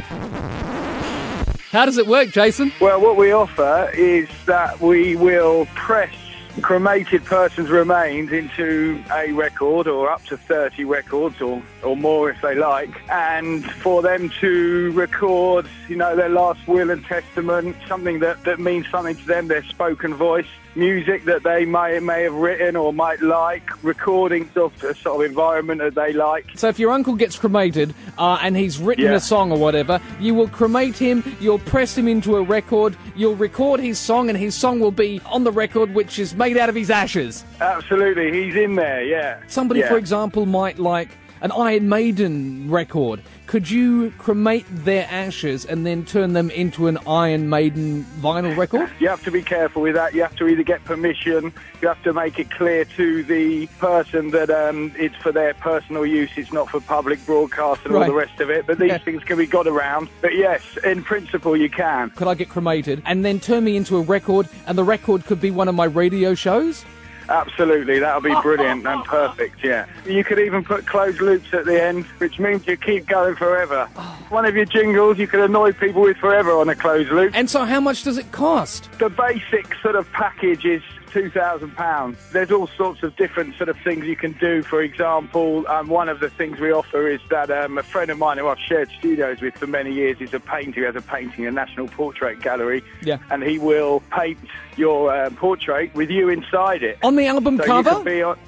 How 1.71 1.85
does 1.85 1.97
it 1.97 2.05
work, 2.07 2.29
Jason? 2.31 2.71
Well, 2.81 2.99
what 2.99 3.15
we 3.15 3.31
offer 3.31 3.89
is 3.95 4.27
that 4.45 4.81
we 4.81 5.15
will 5.15 5.67
press 5.75 6.13
cremated 6.61 7.23
person's 7.25 7.69
remains 7.69 8.31
into 8.31 9.03
a 9.11 9.31
record 9.31 9.87
or 9.87 10.09
up 10.09 10.23
to 10.25 10.37
30 10.37 10.83
records 10.85 11.41
or, 11.41 11.61
or 11.83 11.95
more 11.95 12.29
if 12.29 12.41
they 12.41 12.55
like 12.55 13.01
and 13.09 13.65
for 13.75 14.01
them 14.01 14.29
to 14.41 14.91
record 14.91 15.65
you 15.91 15.97
know 15.97 16.15
their 16.15 16.29
last 16.29 16.65
will 16.69 16.89
and 16.89 17.03
testament 17.05 17.75
something 17.85 18.19
that, 18.19 18.41
that 18.45 18.59
means 18.59 18.87
something 18.89 19.13
to 19.15 19.25
them 19.27 19.49
their 19.49 19.63
spoken 19.65 20.13
voice 20.15 20.45
music 20.73 21.25
that 21.25 21.43
they 21.43 21.65
may 21.65 21.99
may 21.99 22.23
have 22.23 22.33
written 22.33 22.77
or 22.77 22.93
might 22.93 23.21
like 23.21 23.83
recordings 23.83 24.55
of 24.55 24.71
a 24.85 24.95
sort 24.95 25.19
of 25.25 25.29
environment 25.29 25.81
that 25.81 25.95
they 25.95 26.13
like 26.13 26.45
So 26.55 26.69
if 26.69 26.79
your 26.79 26.91
uncle 26.91 27.15
gets 27.15 27.37
cremated 27.37 27.93
uh, 28.17 28.39
and 28.41 28.55
he's 28.55 28.79
written 28.79 29.03
Yeah. 29.03 29.15
a 29.15 29.19
song 29.19 29.51
or 29.51 29.57
whatever, 29.57 29.99
you 30.21 30.33
will 30.33 30.47
cremate 30.47 30.97
him, 30.97 31.23
you'll 31.41 31.59
press 31.59 31.97
him 31.97 32.07
into 32.07 32.37
a 32.37 32.41
record, 32.41 32.95
you'll 33.17 33.35
record 33.35 33.81
his 33.81 33.99
song, 33.99 34.29
and 34.29 34.37
his 34.37 34.55
song 34.55 34.79
will 34.79 34.91
be 34.91 35.19
on 35.25 35.43
the 35.43 35.51
record, 35.51 35.93
which 35.93 36.17
is 36.19 36.33
made 36.35 36.55
out 36.55 36.69
of 36.69 36.75
his 36.75 36.89
ashes. 36.89 37.43
absolutely 37.59 38.31
he's 38.31 38.55
in 38.55 38.75
there 38.75 39.03
yeah 39.03 39.39
Somebody, 39.47 39.81
Yeah. 39.81 39.89
for 39.89 39.97
example, 39.97 40.45
might 40.45 40.79
like 40.79 41.09
an 41.41 41.51
Iron 41.51 41.89
Maiden 41.89 42.69
record. 42.69 43.21
Could 43.47 43.69
you 43.69 44.11
cremate 44.17 44.65
their 44.69 45.05
ashes 45.11 45.65
and 45.65 45.85
then 45.85 46.05
turn 46.05 46.31
them 46.33 46.49
into 46.51 46.87
an 46.87 46.97
Iron 47.05 47.49
Maiden 47.49 48.05
vinyl 48.19 48.55
record? 48.55 48.89
You 48.99 49.09
have 49.09 49.23
to 49.25 49.31
be 49.31 49.41
careful 49.41 49.81
with 49.81 49.95
that. 49.95 50.13
You 50.13 50.21
have 50.21 50.35
to 50.37 50.47
either 50.47 50.63
get 50.63 50.85
permission, 50.85 51.51
you 51.81 51.87
have 51.87 52.01
to 52.03 52.13
make 52.13 52.39
it 52.39 52.49
clear 52.49 52.85
to 52.85 53.23
the 53.23 53.67
person 53.79 54.31
that 54.31 54.49
um, 54.49 54.93
it's 54.97 55.15
for 55.17 55.33
their 55.33 55.53
personal 55.55 56.05
use, 56.05 56.29
it's 56.37 56.53
not 56.53 56.69
for 56.69 56.79
public 56.79 57.25
broadcast 57.25 57.81
and 57.85 57.93
all 57.95 58.05
the 58.05 58.13
rest 58.13 58.39
of 58.39 58.49
it. 58.49 58.65
But 58.65 58.79
these 58.79 58.89
Yeah. 58.91 58.97
things 58.99 59.23
can 59.23 59.37
be 59.37 59.45
got 59.47 59.67
around. 59.67 60.07
But 60.21 60.35
yes, 60.35 60.61
in 60.85 61.03
principle, 61.03 61.57
you 61.57 61.69
can. 61.69 62.11
Could 62.11 62.27
I 62.29 62.35
get 62.35 62.47
cremated 62.49 63.01
and 63.05 63.25
then 63.25 63.39
turn 63.41 63.65
me 63.65 63.75
into 63.75 63.97
a 63.97 64.01
record, 64.01 64.47
and 64.65 64.77
the 64.77 64.83
record 64.83 65.25
could 65.25 65.41
be 65.41 65.51
one 65.51 65.67
of 65.67 65.75
my 65.75 65.85
radio 65.85 66.35
shows? 66.35 66.85
Absolutely, 67.31 67.99
that'll 67.99 68.21
be 68.21 68.35
brilliant 68.41 68.85
and 68.85 69.03
perfect, 69.05 69.63
yeah. 69.63 69.85
You 70.05 70.23
could 70.23 70.39
even 70.39 70.63
put 70.63 70.85
closed 70.85 71.21
loops 71.21 71.53
at 71.53 71.65
the 71.65 71.81
end, 71.81 72.05
which 72.17 72.39
means 72.39 72.67
you 72.67 72.77
keep 72.77 73.07
going 73.07 73.35
forever. 73.35 73.89
Oh. 73.95 74.25
One 74.29 74.45
of 74.45 74.55
your 74.55 74.65
jingles 74.65 75.17
you 75.17 75.27
could 75.27 75.39
annoy 75.39 75.71
people 75.73 76.01
with 76.01 76.17
forever 76.17 76.51
on 76.51 76.69
a 76.69 76.75
closed 76.75 77.11
loop. 77.11 77.31
And 77.35 77.49
so, 77.49 77.65
how 77.65 77.79
much 77.79 78.03
does 78.03 78.17
it 78.17 78.31
cost? 78.31 78.89
The 78.99 79.09
basic 79.09 79.75
sort 79.81 79.95
of 79.95 80.11
package 80.11 80.65
is 80.65 80.81
£2,000. 81.11 82.31
There's 82.31 82.51
all 82.51 82.67
sorts 82.67 83.03
of 83.03 83.15
different 83.15 83.55
sort 83.55 83.69
of 83.69 83.77
things 83.83 84.05
you 84.05 84.15
can 84.15 84.33
do. 84.33 84.63
For 84.63 84.81
example, 84.81 85.67
um, 85.67 85.87
one 85.87 86.09
of 86.09 86.19
the 86.19 86.29
things 86.29 86.59
we 86.59 86.71
offer 86.71 87.07
is 87.07 87.19
that 87.29 87.51
um, 87.51 87.77
a 87.77 87.83
friend 87.83 88.09
of 88.09 88.17
mine 88.17 88.37
who 88.37 88.47
I've 88.47 88.59
shared 88.59 88.89
studios 88.99 89.41
with 89.41 89.55
for 89.55 89.67
many 89.67 89.93
years 89.93 90.19
is 90.21 90.33
a 90.33 90.39
painter. 90.39 90.81
He 90.81 90.85
has 90.85 90.95
a 90.95 91.01
painting, 91.01 91.45
a 91.45 91.51
National 91.51 91.87
Portrait 91.87 92.41
Gallery. 92.41 92.83
Yeah. 93.03 93.17
And 93.29 93.43
he 93.43 93.59
will 93.59 94.01
paint 94.11 94.39
your 94.77 95.13
uh, 95.13 95.29
portrait 95.31 95.93
with 95.93 96.09
you 96.09 96.29
inside 96.29 96.83
it. 96.83 96.97
On 97.03 97.15
the 97.15 97.27
album 97.27 97.57
so 97.57 97.65
cover? 97.65 98.15
You 98.15 98.25
on, 98.25 98.39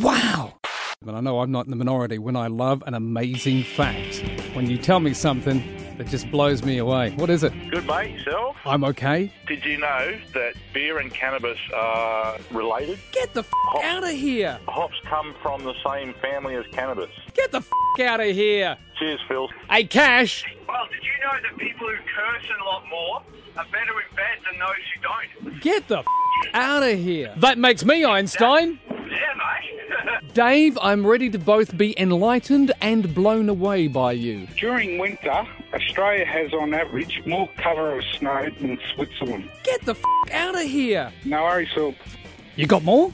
Wow. 0.00 0.54
But 1.02 1.14
I 1.14 1.20
know 1.20 1.38
I'm 1.40 1.52
not 1.52 1.66
in 1.66 1.70
the 1.70 1.76
minority 1.76 2.18
when 2.18 2.34
I 2.34 2.48
love 2.48 2.82
an 2.86 2.94
amazing 2.94 3.62
fact. 3.62 4.24
When 4.54 4.68
you 4.68 4.76
tell 4.76 4.98
me 4.98 5.14
something 5.14 5.62
that 5.98 6.06
just 6.08 6.30
blows 6.30 6.64
me 6.64 6.78
away. 6.78 7.10
What 7.12 7.30
is 7.30 7.42
it? 7.44 7.52
Good 7.70 7.86
mate, 7.86 8.12
yourself. 8.18 8.56
I'm 8.64 8.84
okay. 8.84 9.32
Did 9.46 9.64
you 9.64 9.78
know 9.78 10.18
that 10.34 10.54
beer 10.72 10.98
and 10.98 11.12
cannabis 11.12 11.58
are 11.74 12.38
related? 12.50 12.98
Get 13.12 13.32
the 13.34 13.40
f- 13.40 13.82
out 13.82 14.02
of 14.04 14.10
here. 14.10 14.58
Hops 14.66 14.96
come 15.04 15.34
from 15.42 15.64
the 15.64 15.74
same 15.86 16.14
family 16.14 16.54
as 16.56 16.64
cannabis. 16.72 17.10
Get 17.34 17.52
the 17.52 17.58
f- 17.58 18.00
out 18.00 18.20
of 18.20 18.26
here. 18.34 18.76
Cheers, 18.98 19.20
Phil. 19.28 19.48
Hey, 19.70 19.84
Cash. 19.84 20.44
Well, 20.68 20.86
did 20.90 21.02
you 21.04 21.24
know 21.24 21.48
that 21.48 21.58
people 21.58 21.86
who 21.88 21.94
curse 21.94 22.46
a 22.60 22.64
lot 22.64 22.82
more 22.88 23.22
are 23.56 23.66
better 23.70 23.92
in 23.92 24.16
bed 24.16 24.38
than 24.50 24.58
those 24.58 24.68
who 24.94 25.50
don't? 25.50 25.60
Get 25.60 25.86
the 25.88 25.98
f- 25.98 26.06
out 26.54 26.82
of 26.82 26.98
here. 26.98 27.32
That 27.36 27.58
makes 27.58 27.84
me 27.84 28.04
Einstein. 28.04 28.78
Yeah, 28.88 28.96
mate. 29.36 29.80
Dave, 30.34 30.76
I'm 30.82 31.06
ready 31.06 31.30
to 31.30 31.38
both 31.38 31.76
be 31.76 31.94
enlightened 32.00 32.72
and 32.80 33.14
blown 33.14 33.48
away 33.48 33.86
by 33.86 34.12
you. 34.12 34.48
During 34.56 34.98
winter, 34.98 35.46
Australia 35.94 36.24
has 36.24 36.52
on 36.52 36.74
average 36.74 37.22
more 37.24 37.48
cover 37.56 37.96
of 37.96 38.04
snow 38.18 38.48
than 38.60 38.76
Switzerland. 38.96 39.48
Get 39.62 39.80
the 39.82 39.92
f- 39.92 40.32
out 40.32 40.56
of 40.56 40.62
here. 40.62 41.12
No 41.24 41.44
worries, 41.44 41.68
Phil. 41.72 41.94
You 42.56 42.66
got 42.66 42.82
more? 42.82 43.12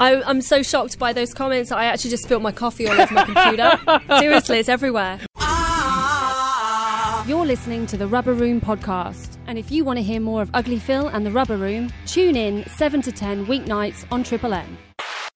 I, 0.00 0.22
I'm 0.22 0.40
so 0.40 0.62
shocked 0.62 0.98
by 0.98 1.12
those 1.12 1.34
comments. 1.34 1.70
I 1.70 1.84
actually 1.84 2.08
just 2.12 2.22
spilled 2.24 2.42
my 2.42 2.50
coffee 2.50 2.88
all 2.88 2.98
over 2.98 3.12
my 3.12 3.24
computer. 3.24 3.78
Seriously, 4.18 4.58
it's 4.58 4.70
everywhere. 4.70 5.20
Ah. 5.36 7.26
You're 7.28 7.44
listening 7.44 7.84
to 7.88 7.98
the 7.98 8.06
Rubber 8.06 8.32
Room 8.32 8.58
podcast. 8.58 9.36
And 9.46 9.58
if 9.58 9.70
you 9.70 9.84
want 9.84 9.98
to 9.98 10.02
hear 10.02 10.18
more 10.18 10.40
of 10.40 10.48
Ugly 10.54 10.78
Phil 10.78 11.08
and 11.08 11.26
the 11.26 11.30
Rubber 11.30 11.58
Room, 11.58 11.92
tune 12.06 12.36
in 12.36 12.66
7 12.70 13.02
to 13.02 13.12
10 13.12 13.44
weeknights 13.44 14.06
on 14.10 14.24
Triple 14.24 14.54
M. 14.54 14.78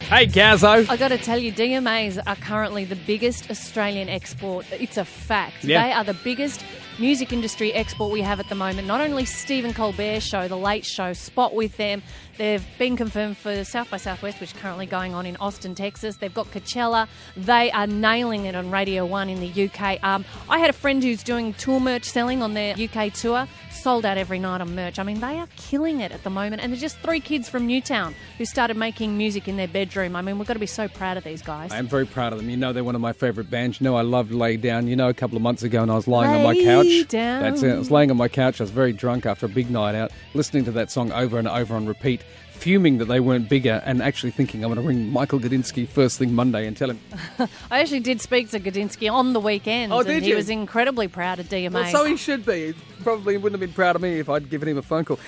Hey, 0.09 0.27
Gazzo. 0.27 0.89
I 0.89 0.97
got 0.97 1.09
to 1.09 1.19
tell 1.19 1.39
you, 1.39 1.53
DMAs 1.53 2.19
are 2.27 2.37
currently 2.37 2.87
the 2.87 2.97
biggest 2.97 3.51
Australian 3.51 4.09
export. 4.09 4.65
It's 4.73 4.97
a 4.97 5.05
fact. 5.05 5.63
Yeah. 5.63 5.85
They 5.85 5.93
are 5.93 6.03
the 6.03 6.19
biggest 6.25 6.65
music 6.99 7.31
industry 7.31 7.75
export 7.75 8.11
we 8.11 8.23
have 8.23 8.41
at 8.41 8.49
the 8.49 8.55
moment. 8.55 8.89
Not 8.89 9.03
only 9.03 9.27
Stephen 9.27 9.75
Colbert's 9.75 10.25
show, 10.25 10.49
The 10.49 10.57
Late 10.57 10.87
Show, 10.87 11.13
spot 11.13 11.55
with 11.55 11.77
them. 11.77 12.03
They've 12.39 12.65
been 12.79 12.97
confirmed 12.97 13.37
for 13.37 13.65
South 13.65 13.91
by 13.91 13.99
Southwest, 13.99 14.41
which 14.41 14.55
is 14.55 14.59
currently 14.59 14.87
going 14.87 15.15
on 15.15 15.27
in 15.27 15.37
Austin, 15.37 15.75
Texas. 15.75 16.17
They've 16.17 16.33
got 16.33 16.47
Coachella. 16.47 17.07
They 17.37 17.71
are 17.73 17.87
nailing 17.87 18.47
it 18.47 18.55
on 18.55 18.71
Radio 18.71 19.05
1 19.05 19.29
in 19.29 19.41
the 19.41 19.65
UK. 19.67 20.03
Um, 20.03 20.25
I 20.49 20.59
had 20.59 20.71
a 20.71 20.73
friend 20.73 21.03
who's 21.03 21.23
doing 21.23 21.53
tour 21.55 21.81
merch 21.81 22.05
selling 22.05 22.43
on 22.43 22.55
their 22.55 22.75
UK 22.75 23.13
tour. 23.13 23.47
Sold 23.79 24.05
out 24.05 24.19
every 24.19 24.41
night 24.41 24.61
on 24.61 24.75
merch. 24.75 24.99
I 24.99 25.05
mean, 25.05 25.21
they 25.21 25.39
are 25.39 25.47
killing 25.57 26.01
it 26.01 26.11
at 26.11 26.25
the 26.25 26.31
moment. 26.31 26.63
And 26.63 26.73
they're 26.73 26.81
just 26.81 26.99
three 26.99 27.21
kids 27.21 27.49
from 27.49 27.67
Newtown 27.67 28.15
who 28.37 28.45
started 28.45 28.77
making 28.77 29.17
music 29.17 29.47
in 29.47 29.57
their 29.57 29.69
bedroom. 29.69 30.17
I 30.17 30.21
mean, 30.21 30.37
we've 30.37 30.49
got 30.49 30.55
to 30.55 30.61
be 30.61 30.67
so 30.67 30.89
proud 30.89 31.17
of 31.17 31.23
these 31.25 31.43
guys. 31.43 31.71
I 31.73 31.79
am 31.79 31.87
very 31.87 32.05
proud 32.05 32.33
of 32.33 32.41
them. 32.41 32.51
You 32.51 32.57
know, 32.57 32.73
they're 32.73 32.83
one 32.83 32.97
of 32.97 33.01
my 33.01 33.13
favourite 33.13 33.51
bands. 33.51 33.81
You 33.81 33.85
know, 33.85 33.97
I 33.97 34.03
love 34.03 34.33
Lay 34.33 34.57
Down. 34.57 34.89
You 34.89 34.97
know, 34.97 35.09
a 35.09 35.15
couple 35.15 35.37
of 35.37 35.43
months 35.43 35.63
ago, 35.63 35.81
and 35.81 35.93
I 35.93 35.95
was 35.95 36.09
lying 36.09 36.35
on 36.35 36.43
my 36.43 36.61
couch. 36.61 37.09
Down. 37.09 37.43
That's 37.43 37.63
it. 37.63 37.73
I 37.73 37.79
was 37.79 37.91
laying 37.91 38.11
on 38.11 38.17
my 38.17 38.29
couch. 38.29 38.61
I 38.61 38.65
was 38.65 38.71
very 38.73 38.93
drunk 38.93 39.27
after 39.27 39.47
a 39.47 39.49
big 39.49 39.71
night 39.71 39.95
out, 39.95 40.11
listening 40.35 40.65
to 40.65 40.73
that 40.73 40.91
song 40.91 41.13
over 41.13 41.39
and 41.39 41.47
over 41.47 41.77
on 41.77 41.87
repeat, 41.87 42.23
fuming 42.59 42.99
that 42.99 43.07
they 43.07 43.21
weren't 43.21 43.49
bigger, 43.49 43.83
and 43.85 44.03
actually 44.03 44.33
thinking 44.33 44.65
I'm 44.65 44.73
going 44.73 44.83
to 44.83 44.87
ring 44.87 45.11
Michael 45.13 45.39
Gudinski 45.39 45.89
first 45.89 46.19
thing 46.19 46.35
Monday 46.35 46.67
and 46.67 46.77
tell 46.77 46.91
him. 46.91 47.01
I 47.71 47.81
actually 47.81 48.01
did 48.01 48.21
speak 48.21 48.51
to 48.51 48.61
Gadinsky 48.61 49.11
on 49.11 49.33
the 49.33 49.41
weekend, 49.41 49.93
Oh, 49.93 49.99
and 50.01 50.07
did 50.09 50.23
he 50.23 50.35
was 50.35 50.51
incredibly 50.51 51.09
proud 51.09 51.39
of 51.39 51.49
DMA. 51.49 51.73
Well, 51.73 51.91
so 51.91 52.05
he 52.05 52.17
should 52.17 52.45
be. 52.45 52.73
He 52.73 53.03
probably 53.03 53.37
wouldn't 53.37 53.61
have 53.61 53.67
been 53.69 53.75
proud 53.75 53.97
of 53.97 54.03
me 54.03 54.19
if 54.19 54.29
I'd 54.29 54.51
given 54.51 54.69
him 54.69 54.79
a 54.79 54.83
phone 54.83 55.05
call. 55.05 55.19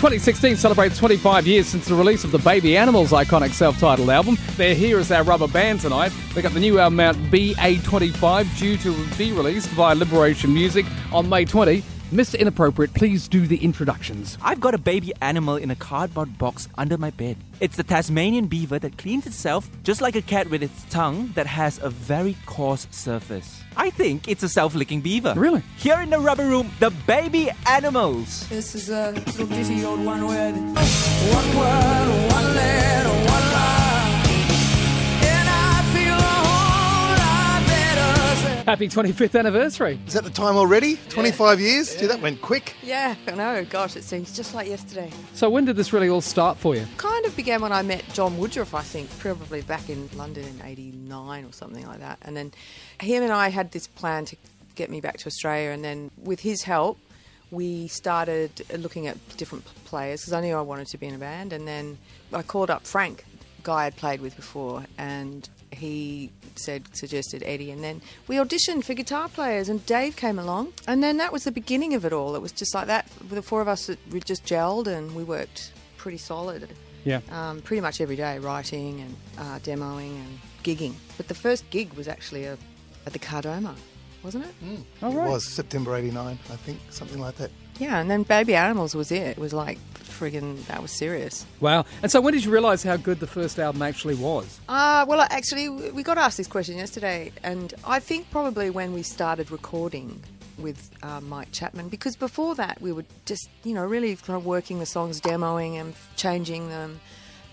2016 0.00 0.56
celebrates 0.56 0.96
25 0.96 1.46
years 1.46 1.66
since 1.66 1.86
the 1.86 1.94
release 1.94 2.24
of 2.24 2.32
the 2.32 2.38
Baby 2.38 2.74
Animals 2.74 3.10
iconic 3.10 3.50
self-titled 3.50 4.08
album. 4.08 4.38
They're 4.56 4.74
here 4.74 4.98
as 4.98 5.12
our 5.12 5.22
rubber 5.22 5.46
band 5.46 5.80
tonight. 5.80 6.10
They 6.34 6.40
got 6.40 6.52
the 6.52 6.60
new 6.60 6.78
album 6.78 7.00
out 7.00 7.16
BA25 7.30 8.58
due 8.58 8.76
to 8.78 9.06
be 9.18 9.32
released 9.32 9.68
via 9.70 9.94
Liberation 9.94 10.54
Music 10.54 10.86
on 11.12 11.28
May 11.28 11.44
20. 11.44 11.82
Mr. 12.10 12.36
Inappropriate, 12.36 12.92
please 12.92 13.28
do 13.28 13.46
the 13.46 13.58
introductions. 13.58 14.36
I've 14.42 14.60
got 14.60 14.74
a 14.74 14.78
baby 14.78 15.12
animal 15.22 15.54
in 15.54 15.70
a 15.70 15.76
cardboard 15.76 16.38
box 16.38 16.66
under 16.76 16.98
my 16.98 17.10
bed. 17.10 17.36
It's 17.60 17.76
the 17.76 17.84
Tasmanian 17.84 18.48
beaver 18.48 18.80
that 18.80 18.98
cleans 18.98 19.28
itself 19.28 19.70
just 19.84 20.00
like 20.00 20.16
a 20.16 20.22
cat 20.22 20.50
with 20.50 20.60
its 20.60 20.84
tongue 20.90 21.30
that 21.36 21.46
has 21.46 21.78
a 21.78 21.88
very 21.88 22.36
coarse 22.46 22.88
surface. 22.90 23.62
I 23.76 23.90
think 23.90 24.26
it's 24.26 24.42
a 24.42 24.48
self 24.48 24.74
licking 24.74 25.02
beaver. 25.02 25.34
Really? 25.36 25.62
Here 25.76 26.00
in 26.00 26.10
the 26.10 26.18
rubber 26.18 26.46
room, 26.46 26.72
the 26.80 26.90
baby 27.06 27.48
animals. 27.68 28.48
This 28.48 28.74
is 28.74 28.90
a 28.90 29.12
little 29.12 29.46
ditty 29.46 29.84
old 29.84 30.04
one 30.04 30.26
word. 30.26 30.54
One 30.56 31.56
word, 31.56 32.32
one 32.32 32.54
letter, 32.56 33.30
one 33.30 33.39
Happy 38.66 38.88
25th 38.88 39.38
anniversary. 39.38 39.98
Is 40.06 40.12
that 40.12 40.22
the 40.22 40.30
time 40.30 40.56
already? 40.56 40.96
25 41.08 41.60
years? 41.60 41.96
Gee, 41.96 42.06
that 42.06 42.20
went 42.20 42.40
quick. 42.42 42.74
Yeah, 42.82 43.14
I 43.26 43.30
know. 43.32 43.64
Gosh, 43.64 43.96
it 43.96 44.04
seems 44.04 44.36
just 44.36 44.54
like 44.54 44.68
yesterday. 44.68 45.10
So 45.34 45.48
when 45.48 45.64
did 45.64 45.76
this 45.76 45.92
really 45.92 46.08
all 46.08 46.20
start 46.20 46.58
for 46.58 46.76
you? 46.76 46.86
Kind 46.96 47.24
of 47.26 47.34
began 47.34 47.62
when 47.62 47.72
I 47.72 47.82
met 47.82 48.04
John 48.12 48.38
Woodruff, 48.38 48.74
I 48.74 48.82
think, 48.82 49.10
probably 49.18 49.62
back 49.62 49.88
in 49.88 50.08
London 50.14 50.44
in 50.44 50.62
89 50.64 51.44
or 51.44 51.52
something 51.52 51.86
like 51.86 52.00
that. 52.00 52.18
And 52.22 52.36
then 52.36 52.52
him 53.00 53.22
and 53.22 53.32
I 53.32 53.48
had 53.48 53.72
this 53.72 53.86
plan 53.86 54.24
to 54.26 54.36
get 54.74 54.90
me 54.90 55.00
back 55.00 55.18
to 55.18 55.26
Australia. 55.26 55.70
And 55.70 55.82
then 55.84 56.10
with 56.22 56.40
his 56.40 56.62
help, 56.62 56.98
we 57.50 57.88
started 57.88 58.50
looking 58.78 59.06
at 59.06 59.16
different 59.36 59.64
players 59.84 60.20
because 60.20 60.32
I 60.32 60.40
knew 60.40 60.54
I 60.54 60.60
wanted 60.60 60.86
to 60.88 60.98
be 60.98 61.06
in 61.06 61.14
a 61.14 61.18
band. 61.18 61.52
And 61.52 61.66
then 61.66 61.98
I 62.32 62.42
called 62.42 62.70
up 62.70 62.86
Frank, 62.86 63.24
guy 63.62 63.86
I'd 63.86 63.96
played 63.96 64.20
with 64.20 64.36
before, 64.36 64.84
and 64.98 65.48
he 65.72 66.30
said 66.56 66.84
suggested 66.96 67.42
Eddie, 67.44 67.70
and 67.70 67.82
then 67.82 68.00
we 68.28 68.36
auditioned 68.36 68.84
for 68.84 68.94
guitar 68.94 69.28
players, 69.28 69.68
and 69.68 69.84
Dave 69.86 70.16
came 70.16 70.38
along, 70.38 70.72
and 70.86 71.02
then 71.02 71.16
that 71.18 71.32
was 71.32 71.44
the 71.44 71.52
beginning 71.52 71.94
of 71.94 72.04
it 72.04 72.12
all. 72.12 72.34
It 72.34 72.42
was 72.42 72.52
just 72.52 72.74
like 72.74 72.86
that. 72.88 73.08
The 73.28 73.42
four 73.42 73.60
of 73.60 73.68
us 73.68 73.90
we 74.10 74.20
just 74.20 74.44
gelled, 74.44 74.86
and 74.86 75.14
we 75.14 75.24
worked 75.24 75.72
pretty 75.96 76.18
solid. 76.18 76.68
Yeah. 77.04 77.20
Um, 77.30 77.62
pretty 77.62 77.80
much 77.80 78.00
every 78.00 78.16
day, 78.16 78.38
writing 78.38 79.00
and 79.00 79.16
uh, 79.38 79.58
demoing 79.60 80.16
and 80.16 80.38
gigging. 80.62 80.94
But 81.16 81.28
the 81.28 81.34
first 81.34 81.68
gig 81.70 81.92
was 81.94 82.08
actually 82.08 82.44
a, 82.44 82.58
at 83.06 83.12
the 83.12 83.18
Kardomah, 83.18 83.74
wasn't 84.22 84.44
it? 84.44 84.54
Oh, 85.02 85.10
It 85.10 85.14
was 85.14 85.44
September 85.46 85.94
89, 85.96 86.38
I 86.50 86.56
think, 86.56 86.78
something 86.90 87.18
like 87.18 87.36
that. 87.36 87.50
Yeah, 87.80 87.98
and 87.98 88.10
then 88.10 88.22
Baby 88.22 88.54
Animals 88.54 88.94
was 88.94 89.10
it. 89.10 89.22
It 89.22 89.38
was 89.38 89.52
like 89.52 89.78
friggin' 89.94 90.64
that 90.66 90.82
was 90.82 90.90
serious. 90.92 91.46
Wow. 91.60 91.86
And 92.02 92.12
so 92.12 92.20
when 92.20 92.34
did 92.34 92.44
you 92.44 92.50
realise 92.52 92.82
how 92.82 92.96
good 92.98 93.20
the 93.20 93.26
first 93.26 93.58
album 93.58 93.80
actually 93.80 94.16
was? 94.16 94.60
Uh, 94.68 95.04
well, 95.08 95.26
actually, 95.30 95.68
we 95.70 96.02
got 96.02 96.18
asked 96.18 96.36
this 96.36 96.46
question 96.46 96.76
yesterday, 96.76 97.32
and 97.42 97.72
I 97.86 97.98
think 97.98 98.30
probably 98.30 98.68
when 98.68 98.92
we 98.92 99.02
started 99.02 99.50
recording 99.50 100.22
with 100.58 100.90
uh, 101.02 101.22
Mike 101.22 101.52
Chapman, 101.52 101.88
because 101.88 102.16
before 102.16 102.54
that 102.56 102.78
we 102.82 102.92
were 102.92 103.04
just, 103.24 103.48
you 103.64 103.72
know, 103.72 103.86
really 103.86 104.14
kind 104.14 104.36
of 104.36 104.44
working 104.44 104.78
the 104.78 104.84
songs, 104.86 105.18
demoing 105.18 105.78
them, 105.78 105.94
changing 106.16 106.68
them, 106.68 107.00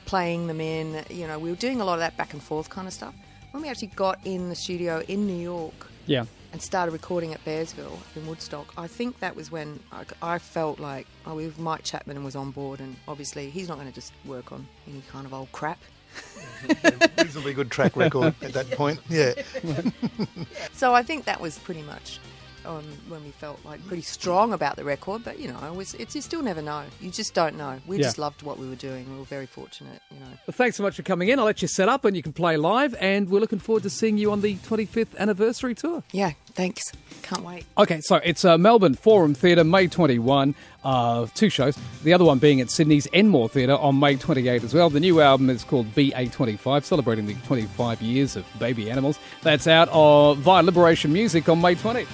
playing 0.06 0.48
them 0.48 0.60
in. 0.60 1.06
You 1.10 1.26
know, 1.28 1.40
we 1.40 1.50
were 1.50 1.56
doing 1.56 1.80
a 1.80 1.86
lot 1.86 1.94
of 1.94 2.00
that 2.00 2.18
back 2.18 2.34
and 2.34 2.44
forth 2.44 2.70
kind 2.70 2.86
of 2.86 2.94
stuff. 2.94 3.16
When 3.52 3.63
we 3.63 3.70
actually 3.70 3.94
got 3.96 4.20
in 4.26 4.50
the 4.50 4.56
studio 4.56 5.02
in 5.08 5.26
New 5.26 5.42
York 5.42 5.88
Yeah. 6.06 6.26
And 6.52 6.62
started 6.62 6.92
recording 6.92 7.34
at 7.34 7.44
Bearsville 7.46 7.98
in 8.16 8.26
Woodstock, 8.28 8.74
I 8.78 8.88
think 8.88 9.20
that 9.20 9.36
was 9.36 9.52
when 9.52 9.80
I, 9.92 10.06
I 10.22 10.40
felt 10.40 10.80
like 10.80 11.08
oh, 11.26 11.36
with 11.36 11.60
Mike 11.60 11.84
Chapman 11.84 12.24
was 12.24 12.36
on 12.36 12.52
board, 12.52 12.80
and 12.80 12.96
obviously 13.08 13.50
he's 13.50 13.68
not 13.68 13.78
going 13.78 13.88
to 13.88 13.94
just 13.94 14.14
work 14.26 14.52
on 14.52 14.68
any 14.88 15.02
kind 15.10 15.26
of 15.26 15.34
old 15.34 15.52
crap. 15.52 15.80
Reasonably 17.18 17.54
good 17.54 17.70
track 17.70 17.96
record 17.96 18.34
at 18.42 18.54
that 18.54 18.72
point. 18.72 19.00
Yeah. 19.10 19.34
So 20.74 20.94
I 20.94 21.02
think 21.02 21.26
that 21.26 21.42
was 21.42 21.58
pretty 21.58 21.82
much 21.82 22.20
um, 22.68 22.84
when 23.08 23.24
we 23.24 23.32
felt 23.32 23.60
like 23.66 23.86
pretty 23.88 24.04
strong 24.04 24.54
about 24.54 24.76
the 24.76 24.84
record. 24.84 25.24
But 25.24 25.40
you 25.40 25.48
know, 25.48 25.58
it 25.66 25.76
was, 25.76 25.94
it's 25.96 26.16
you 26.16 26.22
still 26.22 26.42
never 26.44 26.62
know. 26.62 26.84
You 27.02 27.10
just 27.10 27.34
don't 27.34 27.58
know. 27.58 27.80
We 27.88 27.98
Yeah. 27.98 28.04
just 28.04 28.18
loved 28.18 28.44
what 28.44 28.60
we 28.60 28.68
were 28.68 28.76
doing. 28.76 29.10
We 29.12 29.18
were 29.18 29.26
very 29.26 29.46
fortunate. 29.46 30.02
You 30.12 30.20
know. 30.20 30.28
Well, 30.46 30.54
thanks 30.54 30.78
so 30.78 30.84
much 30.84 30.96
for 30.96 31.04
coming 31.04 31.30
in. 31.30 31.40
I'll 31.40 31.46
let 31.46 31.62
you 31.62 31.68
set 31.68 31.90
up 31.90 32.06
and 32.06 32.16
you 32.16 32.22
can 32.24 32.34
play 32.34 32.58
live, 32.58 32.96
and 33.00 33.30
we're 33.30 33.40
looking 33.40 33.60
forward 33.60 33.84
to 33.84 33.90
seeing 33.90 34.18
you 34.18 34.32
on 34.32 34.42
the 34.42 34.56
25th 34.58 35.18
anniversary 35.18 35.74
tour. 35.76 36.04
Yeah. 36.12 36.34
Thanks. 36.54 36.82
Can't 37.22 37.44
wait. 37.44 37.66
Okay, 37.78 38.02
so 38.02 38.16
it's 38.18 38.44
uh, 38.44 38.58
Melbourne 38.58 38.96
Forum 38.96 39.34
Theatre, 39.36 39.64
May 39.64 39.88
21, 39.88 40.56
uh, 40.84 41.28
two 41.36 41.50
shows. 41.52 41.78
The 42.04 42.14
other 42.14 42.26
one 42.26 42.40
being 42.40 42.62
at 42.62 42.72
Sydney's 42.72 43.08
Enmore 43.14 43.48
Theatre 43.50 43.76
on 43.76 44.00
May 44.00 44.16
28 44.16 44.64
as 44.64 44.74
well. 44.74 44.90
The 44.90 45.00
new 45.00 45.22
album 45.22 45.50
is 45.52 45.64
called 45.64 45.94
BA25, 45.94 46.84
celebrating 46.84 47.28
the 47.28 47.36
25 47.46 48.02
years 48.02 48.36
of 48.36 48.46
Baby 48.58 48.90
Animals. 48.90 49.20
That's 49.44 49.68
out 49.68 49.90
uh, 49.90 50.34
via 50.34 50.64
Liberation 50.64 51.14
Music 51.14 51.48
on 51.48 51.62
May 51.62 51.76
20. 51.76 52.08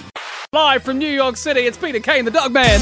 Live 0.52 0.82
from 0.84 0.98
New 0.98 1.08
York 1.08 1.36
City, 1.36 1.60
it's 1.62 1.76
Peter 1.76 1.98
Caine, 1.98 2.24
the 2.24 2.30
Dog 2.30 2.52
Man. 2.52 2.80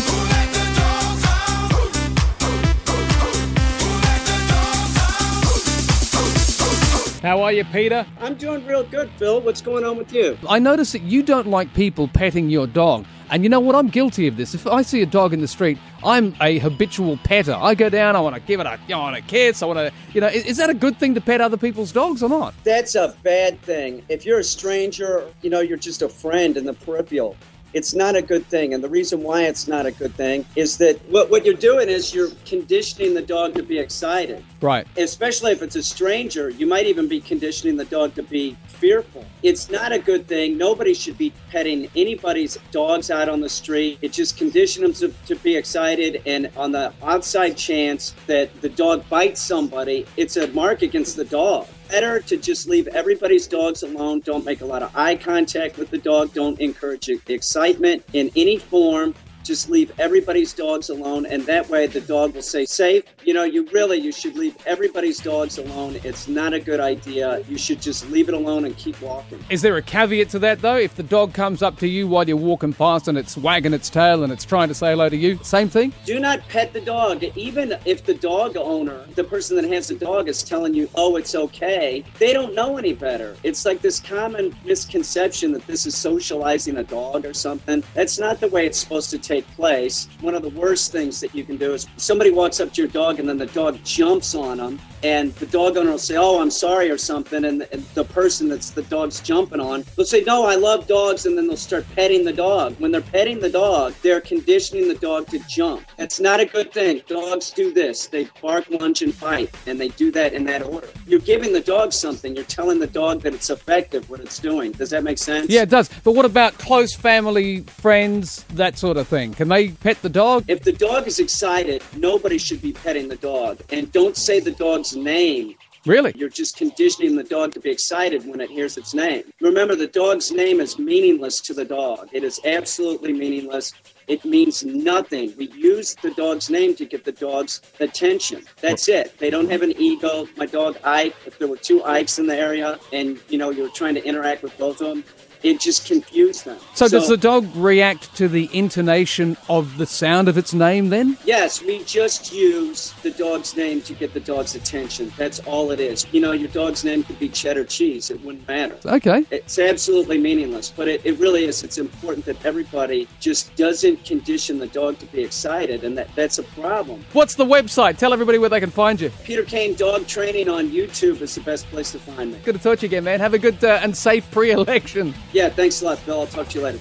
How 7.22 7.40
are 7.40 7.52
you, 7.52 7.64
Peter? 7.64 8.04
I'm 8.20 8.34
doing 8.34 8.66
real 8.66 8.82
good, 8.82 9.10
Phil. 9.16 9.40
What's 9.40 9.62
going 9.62 9.84
on 9.84 9.96
with 9.96 10.12
you? 10.12 10.36
I 10.48 10.58
notice 10.58 10.92
that 10.92 11.02
you 11.02 11.22
don't 11.22 11.46
like 11.46 11.72
people 11.72 12.08
petting 12.08 12.50
your 12.50 12.66
dog. 12.66 13.06
And 13.30 13.42
you 13.44 13.48
know 13.48 13.60
what? 13.60 13.74
I'm 13.74 13.88
guilty 13.88 14.26
of 14.26 14.36
this. 14.36 14.54
If 14.54 14.66
I 14.66 14.82
see 14.82 15.00
a 15.00 15.06
dog 15.06 15.32
in 15.32 15.40
the 15.40 15.48
street, 15.48 15.78
I'm 16.04 16.34
a 16.42 16.58
habitual 16.58 17.16
petter. 17.18 17.54
I 17.58 17.74
go 17.74 17.88
down, 17.88 18.14
I 18.16 18.20
want 18.20 18.34
to 18.34 18.42
give 18.42 18.60
it 18.60 18.66
a, 18.66 18.78
I 18.92 18.96
want 18.98 19.16
to 19.16 19.22
kiss, 19.22 19.62
I 19.62 19.66
want 19.66 19.78
to, 19.78 19.92
you 20.12 20.20
know, 20.20 20.26
is, 20.26 20.44
is 20.44 20.56
that 20.58 20.68
a 20.68 20.74
good 20.74 20.98
thing 20.98 21.14
to 21.14 21.20
pet 21.22 21.40
other 21.40 21.56
people's 21.56 21.92
dogs 21.92 22.22
or 22.22 22.28
not? 22.28 22.52
That's 22.64 22.94
a 22.94 23.16
bad 23.22 23.58
thing. 23.62 24.02
If 24.10 24.26
you're 24.26 24.40
a 24.40 24.44
stranger, 24.44 25.26
you 25.40 25.48
know, 25.48 25.60
you're 25.60 25.78
just 25.78 26.02
a 26.02 26.10
friend 26.10 26.58
in 26.58 26.66
the 26.66 26.74
peripheral. 26.74 27.36
It's 27.72 27.94
not 27.94 28.16
a 28.16 28.22
good 28.22 28.46
thing. 28.46 28.74
And 28.74 28.82
the 28.82 28.88
reason 28.88 29.22
why 29.22 29.44
it's 29.44 29.66
not 29.66 29.86
a 29.86 29.90
good 29.92 30.14
thing 30.14 30.44
is 30.56 30.76
that 30.78 31.00
what, 31.08 31.30
what 31.30 31.44
you're 31.44 31.54
doing 31.54 31.88
is 31.88 32.14
you're 32.14 32.30
conditioning 32.44 33.14
the 33.14 33.22
dog 33.22 33.54
to 33.54 33.62
be 33.62 33.78
excited. 33.78 34.44
Right. 34.60 34.86
Especially 34.96 35.52
if 35.52 35.62
it's 35.62 35.76
a 35.76 35.82
stranger, 35.82 36.50
you 36.50 36.66
might 36.66 36.86
even 36.86 37.08
be 37.08 37.20
conditioning 37.20 37.76
the 37.76 37.84
dog 37.84 38.14
to 38.14 38.22
be 38.22 38.56
fearful. 38.66 39.24
It's 39.42 39.70
not 39.70 39.92
a 39.92 39.98
good 39.98 40.26
thing. 40.26 40.58
Nobody 40.58 40.94
should 40.94 41.18
be 41.18 41.32
petting 41.50 41.88
anybody's 41.96 42.58
dogs 42.70 43.10
out 43.10 43.28
on 43.28 43.40
the 43.40 43.48
street. 43.48 43.98
It 44.02 44.12
just 44.12 44.36
conditions 44.36 45.00
them 45.00 45.12
to, 45.12 45.34
to 45.34 45.42
be 45.42 45.56
excited. 45.56 46.22
And 46.26 46.50
on 46.56 46.72
the 46.72 46.92
outside 47.02 47.56
chance 47.56 48.14
that 48.26 48.60
the 48.60 48.68
dog 48.68 49.08
bites 49.08 49.40
somebody, 49.40 50.06
it's 50.16 50.36
a 50.36 50.48
mark 50.48 50.82
against 50.82 51.16
the 51.16 51.24
dog. 51.24 51.66
Better 51.92 52.20
to 52.20 52.38
just 52.38 52.66
leave 52.68 52.88
everybody's 52.88 53.46
dogs 53.46 53.82
alone. 53.82 54.20
Don't 54.20 54.46
make 54.46 54.62
a 54.62 54.64
lot 54.64 54.82
of 54.82 54.96
eye 54.96 55.14
contact 55.14 55.76
with 55.76 55.90
the 55.90 55.98
dog. 55.98 56.32
Don't 56.32 56.58
encourage 56.58 57.10
excitement 57.28 58.02
in 58.14 58.30
any 58.34 58.56
form. 58.56 59.14
Just 59.42 59.68
leave 59.68 59.92
everybody's 59.98 60.52
dogs 60.52 60.90
alone, 60.90 61.26
and 61.26 61.44
that 61.46 61.68
way 61.68 61.86
the 61.86 62.00
dog 62.00 62.34
will 62.34 62.42
stay 62.42 62.64
safe. 62.64 63.04
You 63.24 63.34
know, 63.34 63.44
you 63.44 63.66
really 63.72 63.98
you 63.98 64.12
should 64.12 64.36
leave 64.36 64.56
everybody's 64.66 65.18
dogs 65.18 65.58
alone. 65.58 65.98
It's 66.04 66.28
not 66.28 66.52
a 66.52 66.60
good 66.60 66.80
idea. 66.80 67.42
You 67.48 67.58
should 67.58 67.80
just 67.80 68.08
leave 68.10 68.28
it 68.28 68.34
alone 68.34 68.64
and 68.64 68.76
keep 68.76 69.00
walking. 69.00 69.44
Is 69.50 69.62
there 69.62 69.76
a 69.76 69.82
caveat 69.82 70.28
to 70.30 70.38
that 70.40 70.60
though? 70.60 70.76
If 70.76 70.94
the 70.94 71.02
dog 71.02 71.34
comes 71.34 71.62
up 71.62 71.78
to 71.78 71.88
you 71.88 72.06
while 72.06 72.26
you're 72.26 72.36
walking 72.36 72.72
past 72.72 73.08
and 73.08 73.18
it's 73.18 73.36
wagging 73.36 73.72
its 73.72 73.90
tail 73.90 74.22
and 74.22 74.32
it's 74.32 74.44
trying 74.44 74.68
to 74.68 74.74
say 74.74 74.90
hello 74.90 75.08
to 75.08 75.16
you, 75.16 75.38
same 75.42 75.68
thing? 75.68 75.92
Do 76.04 76.20
not 76.20 76.46
pet 76.48 76.72
the 76.72 76.80
dog. 76.80 77.24
Even 77.36 77.76
if 77.84 78.04
the 78.04 78.14
dog 78.14 78.56
owner, 78.56 79.04
the 79.14 79.24
person 79.24 79.56
that 79.56 79.64
has 79.64 79.88
the 79.88 79.94
dog, 79.94 80.28
is 80.28 80.42
telling 80.42 80.74
you, 80.74 80.88
oh, 80.94 81.16
it's 81.16 81.34
okay, 81.34 82.04
they 82.18 82.32
don't 82.32 82.54
know 82.54 82.76
any 82.76 82.92
better. 82.92 83.36
It's 83.42 83.64
like 83.64 83.80
this 83.80 83.98
common 84.00 84.54
misconception 84.64 85.52
that 85.52 85.66
this 85.66 85.86
is 85.86 85.96
socializing 85.96 86.76
a 86.76 86.84
dog 86.84 87.24
or 87.24 87.34
something. 87.34 87.82
That's 87.94 88.18
not 88.18 88.40
the 88.40 88.48
way 88.48 88.66
it's 88.66 88.78
supposed 88.78 89.10
to 89.10 89.18
take 89.18 89.31
place. 89.40 90.08
One 90.20 90.34
of 90.34 90.42
the 90.42 90.50
worst 90.50 90.92
things 90.92 91.18
that 91.20 91.34
you 91.34 91.44
can 91.44 91.56
do 91.56 91.72
is 91.72 91.86
somebody 91.96 92.30
walks 92.30 92.60
up 92.60 92.72
to 92.74 92.82
your 92.82 92.90
dog 92.90 93.18
and 93.18 93.28
then 93.28 93.38
the 93.38 93.46
dog 93.46 93.82
jumps 93.84 94.34
on 94.34 94.58
them. 94.58 94.78
And 95.02 95.34
the 95.34 95.46
dog 95.46 95.76
owner 95.76 95.90
will 95.90 95.98
say, 95.98 96.16
"Oh, 96.16 96.40
I'm 96.40 96.50
sorry" 96.50 96.90
or 96.90 96.98
something, 96.98 97.44
and, 97.44 97.66
and 97.72 97.84
the 97.94 98.04
person 98.04 98.48
that's 98.48 98.70
the 98.70 98.82
dog's 98.82 99.20
jumping 99.20 99.60
on, 99.60 99.84
they'll 99.96 100.06
say, 100.06 100.22
"No, 100.22 100.44
I 100.46 100.54
love 100.54 100.86
dogs," 100.86 101.26
and 101.26 101.36
then 101.36 101.46
they'll 101.48 101.56
start 101.56 101.84
petting 101.94 102.24
the 102.24 102.32
dog. 102.32 102.76
When 102.78 102.92
they're 102.92 103.00
petting 103.00 103.40
the 103.40 103.50
dog, 103.50 103.94
they're 104.02 104.20
conditioning 104.20 104.88
the 104.88 104.94
dog 104.94 105.26
to 105.28 105.38
jump. 105.48 105.84
That's 105.96 106.20
not 106.20 106.40
a 106.40 106.46
good 106.46 106.72
thing. 106.72 107.02
Dogs 107.08 107.50
do 107.50 107.72
this: 107.72 108.06
they 108.06 108.28
bark, 108.40 108.70
lunge, 108.70 109.02
and 109.02 109.18
bite, 109.18 109.54
and 109.66 109.80
they 109.80 109.88
do 109.88 110.10
that 110.12 110.34
in 110.34 110.44
that 110.44 110.62
order. 110.62 110.88
You're 111.06 111.20
giving 111.20 111.52
the 111.52 111.60
dog 111.60 111.92
something. 111.92 112.34
You're 112.34 112.44
telling 112.44 112.78
the 112.78 112.86
dog 112.86 113.22
that 113.22 113.34
it's 113.34 113.50
effective 113.50 114.08
what 114.08 114.20
it's 114.20 114.38
doing. 114.38 114.72
Does 114.72 114.90
that 114.90 115.02
make 115.02 115.18
sense? 115.18 115.50
Yeah, 115.50 115.62
it 115.62 115.70
does. 115.70 115.90
But 116.04 116.12
what 116.12 116.24
about 116.24 116.58
close 116.58 116.94
family, 116.94 117.60
friends, 117.62 118.44
that 118.54 118.78
sort 118.78 118.96
of 118.96 119.08
thing? 119.08 119.34
Can 119.34 119.48
they 119.48 119.70
pet 119.70 120.00
the 120.02 120.08
dog? 120.08 120.44
If 120.48 120.62
the 120.62 120.72
dog 120.72 121.06
is 121.06 121.18
excited, 121.18 121.82
nobody 121.96 122.38
should 122.38 122.62
be 122.62 122.72
petting 122.72 123.08
the 123.08 123.16
dog. 123.16 123.60
And 123.70 123.90
don't 123.92 124.16
say 124.16 124.40
the 124.40 124.52
dog's 124.52 124.91
name. 124.96 125.54
Really? 125.84 126.12
You're 126.14 126.28
just 126.28 126.56
conditioning 126.56 127.16
the 127.16 127.24
dog 127.24 127.52
to 127.54 127.60
be 127.60 127.70
excited 127.70 128.24
when 128.24 128.40
it 128.40 128.50
hears 128.50 128.76
its 128.76 128.94
name. 128.94 129.24
Remember, 129.40 129.74
the 129.74 129.88
dog's 129.88 130.30
name 130.30 130.60
is 130.60 130.78
meaningless 130.78 131.40
to 131.40 131.54
the 131.54 131.64
dog. 131.64 132.08
It 132.12 132.22
is 132.22 132.40
absolutely 132.44 133.12
meaningless. 133.12 133.72
It 134.06 134.24
means 134.24 134.64
nothing. 134.64 135.34
We 135.36 135.50
use 135.50 135.96
the 135.96 136.12
dog's 136.12 136.50
name 136.50 136.76
to 136.76 136.84
get 136.84 137.04
the 137.04 137.12
dog's 137.12 137.62
attention. 137.80 138.44
That's 138.60 138.88
it. 138.88 139.18
They 139.18 139.30
don't 139.30 139.50
have 139.50 139.62
an 139.62 139.72
ego. 139.76 140.28
My 140.36 140.46
dog 140.46 140.78
Ike, 140.84 141.16
if 141.26 141.38
there 141.38 141.48
were 141.48 141.56
two 141.56 141.82
Ikes 141.82 142.20
in 142.20 142.26
the 142.26 142.36
area 142.36 142.78
and 142.92 143.18
you 143.28 143.38
know 143.38 143.50
you're 143.50 143.70
trying 143.70 143.94
to 143.94 144.04
interact 144.04 144.44
with 144.44 144.56
both 144.58 144.80
of 144.80 144.88
them, 144.88 145.04
it 145.42 145.60
just 145.60 145.86
confused 145.86 146.44
them. 146.44 146.58
So, 146.74 146.88
does 146.88 147.08
the 147.08 147.16
dog 147.16 147.48
react 147.54 148.14
to 148.16 148.28
the 148.28 148.48
intonation 148.52 149.36
of 149.48 149.78
the 149.78 149.86
sound 149.86 150.28
of 150.28 150.38
its 150.38 150.52
name 150.54 150.88
then? 150.90 151.18
Yes, 151.24 151.62
we 151.62 151.82
just 151.84 152.32
use 152.32 152.92
the 153.02 153.10
dog's 153.10 153.56
name 153.56 153.80
to 153.82 153.94
get 153.94 154.14
the 154.14 154.20
dog's 154.20 154.54
attention. 154.54 155.12
That's 155.16 155.40
all 155.40 155.70
it 155.70 155.80
is. 155.80 156.06
You 156.12 156.20
know, 156.20 156.32
your 156.32 156.48
dog's 156.48 156.84
name 156.84 157.02
could 157.02 157.18
be 157.18 157.28
cheddar 157.28 157.64
cheese. 157.64 158.10
It 158.10 158.22
wouldn't 158.24 158.46
matter. 158.46 158.76
Okay. 158.84 159.24
It's 159.30 159.58
absolutely 159.58 160.18
meaningless, 160.18 160.72
but 160.74 160.88
it, 160.88 161.04
it 161.04 161.18
really 161.18 161.44
is. 161.44 161.62
It's 161.62 161.78
important 161.78 162.24
that 162.26 162.44
everybody 162.44 163.08
just 163.20 163.54
doesn't 163.56 164.04
condition 164.04 164.58
the 164.58 164.66
dog 164.68 164.98
to 164.98 165.06
be 165.06 165.22
excited, 165.22 165.84
and 165.84 165.96
that, 165.98 166.08
that's 166.14 166.38
a 166.38 166.42
problem. 166.42 167.04
What's 167.12 167.34
the 167.34 167.44
website? 167.44 167.98
Tell 167.98 168.12
everybody 168.12 168.38
where 168.38 168.48
they 168.48 168.60
can 168.60 168.70
find 168.70 169.00
you. 169.00 169.10
Peter 169.24 169.44
Caine 169.44 169.74
Dog 169.74 170.06
Training 170.06 170.48
on 170.48 170.70
YouTube 170.70 171.20
is 171.20 171.34
the 171.34 171.40
best 171.40 171.66
place 171.66 171.92
to 171.92 171.98
find 171.98 172.32
me. 172.32 172.38
Good 172.44 172.56
to 172.56 172.60
talk 172.60 172.78
to 172.78 172.86
you 172.86 172.88
again, 172.88 173.04
man. 173.04 173.20
Have 173.20 173.34
a 173.34 173.38
good 173.38 173.62
uh, 173.64 173.80
and 173.82 173.96
safe 173.96 174.30
pre-election. 174.30 175.14
Yeah, 175.32 175.48
thanks 175.48 175.82
a 175.82 175.86
lot, 175.86 176.04
Bill. 176.06 176.20
I'll 176.20 176.26
talk 176.26 176.48
to 176.48 176.58
you 176.58 176.64
later. 176.64 176.78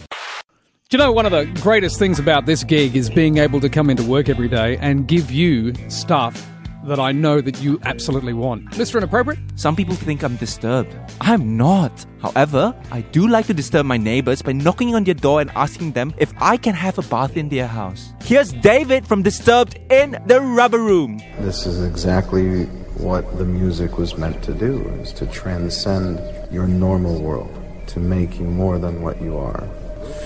Do 0.89 0.97
you 0.97 1.03
know 1.03 1.11
one 1.11 1.25
of 1.25 1.31
the 1.31 1.45
greatest 1.61 1.97
things 1.97 2.19
about 2.19 2.45
this 2.45 2.65
gig 2.65 2.97
is 2.97 3.09
being 3.09 3.37
able 3.37 3.61
to 3.61 3.69
come 3.69 3.89
into 3.89 4.03
work 4.03 4.27
every 4.27 4.49
day 4.49 4.77
and 4.77 5.07
give 5.07 5.31
you 5.31 5.73
stuff 5.89 6.47
that 6.83 6.99
I 6.99 7.11
know 7.11 7.41
that 7.41 7.61
you 7.61 7.79
absolutely 7.83 8.33
want. 8.33 8.71
Mr. 8.71 8.97
Inappropriate? 8.97 9.39
Some 9.55 9.75
people 9.75 9.95
think 9.95 10.23
I'm 10.23 10.35
disturbed. 10.35 10.95
I'm 11.21 11.55
not. 11.55 12.05
However, 12.21 12.75
I 12.91 13.01
do 13.01 13.27
like 13.27 13.45
to 13.47 13.53
disturb 13.53 13.85
my 13.85 13.97
neighbors 13.97 14.41
by 14.41 14.51
knocking 14.51 14.95
on 14.95 15.03
their 15.03 15.13
door 15.13 15.41
and 15.41 15.51
asking 15.51 15.91
them 15.91 16.13
if 16.17 16.33
I 16.41 16.57
can 16.57 16.73
have 16.73 16.97
a 16.97 17.03
bath 17.03 17.37
in 17.37 17.49
their 17.49 17.67
house. 17.67 18.13
Here's 18.23 18.51
David 18.51 19.07
from 19.07 19.21
Disturbed 19.21 19.79
in 19.91 20.21
the 20.25 20.41
Rubber 20.41 20.79
Room. 20.79 21.19
This 21.39 21.65
is 21.65 21.83
exactly 21.83 22.65
what 22.97 23.37
the 23.37 23.45
music 23.45 23.97
was 23.97 24.17
meant 24.17 24.43
to 24.43 24.53
do, 24.53 24.87
is 25.01 25.13
to 25.13 25.25
transcend 25.27 26.19
your 26.51 26.67
normal 26.67 27.21
world, 27.21 27.51
to 27.93 27.99
make 27.99 28.39
you 28.39 28.45
more 28.45 28.79
than 28.79 29.01
what 29.01 29.21
you 29.21 29.37
are. 29.37 29.67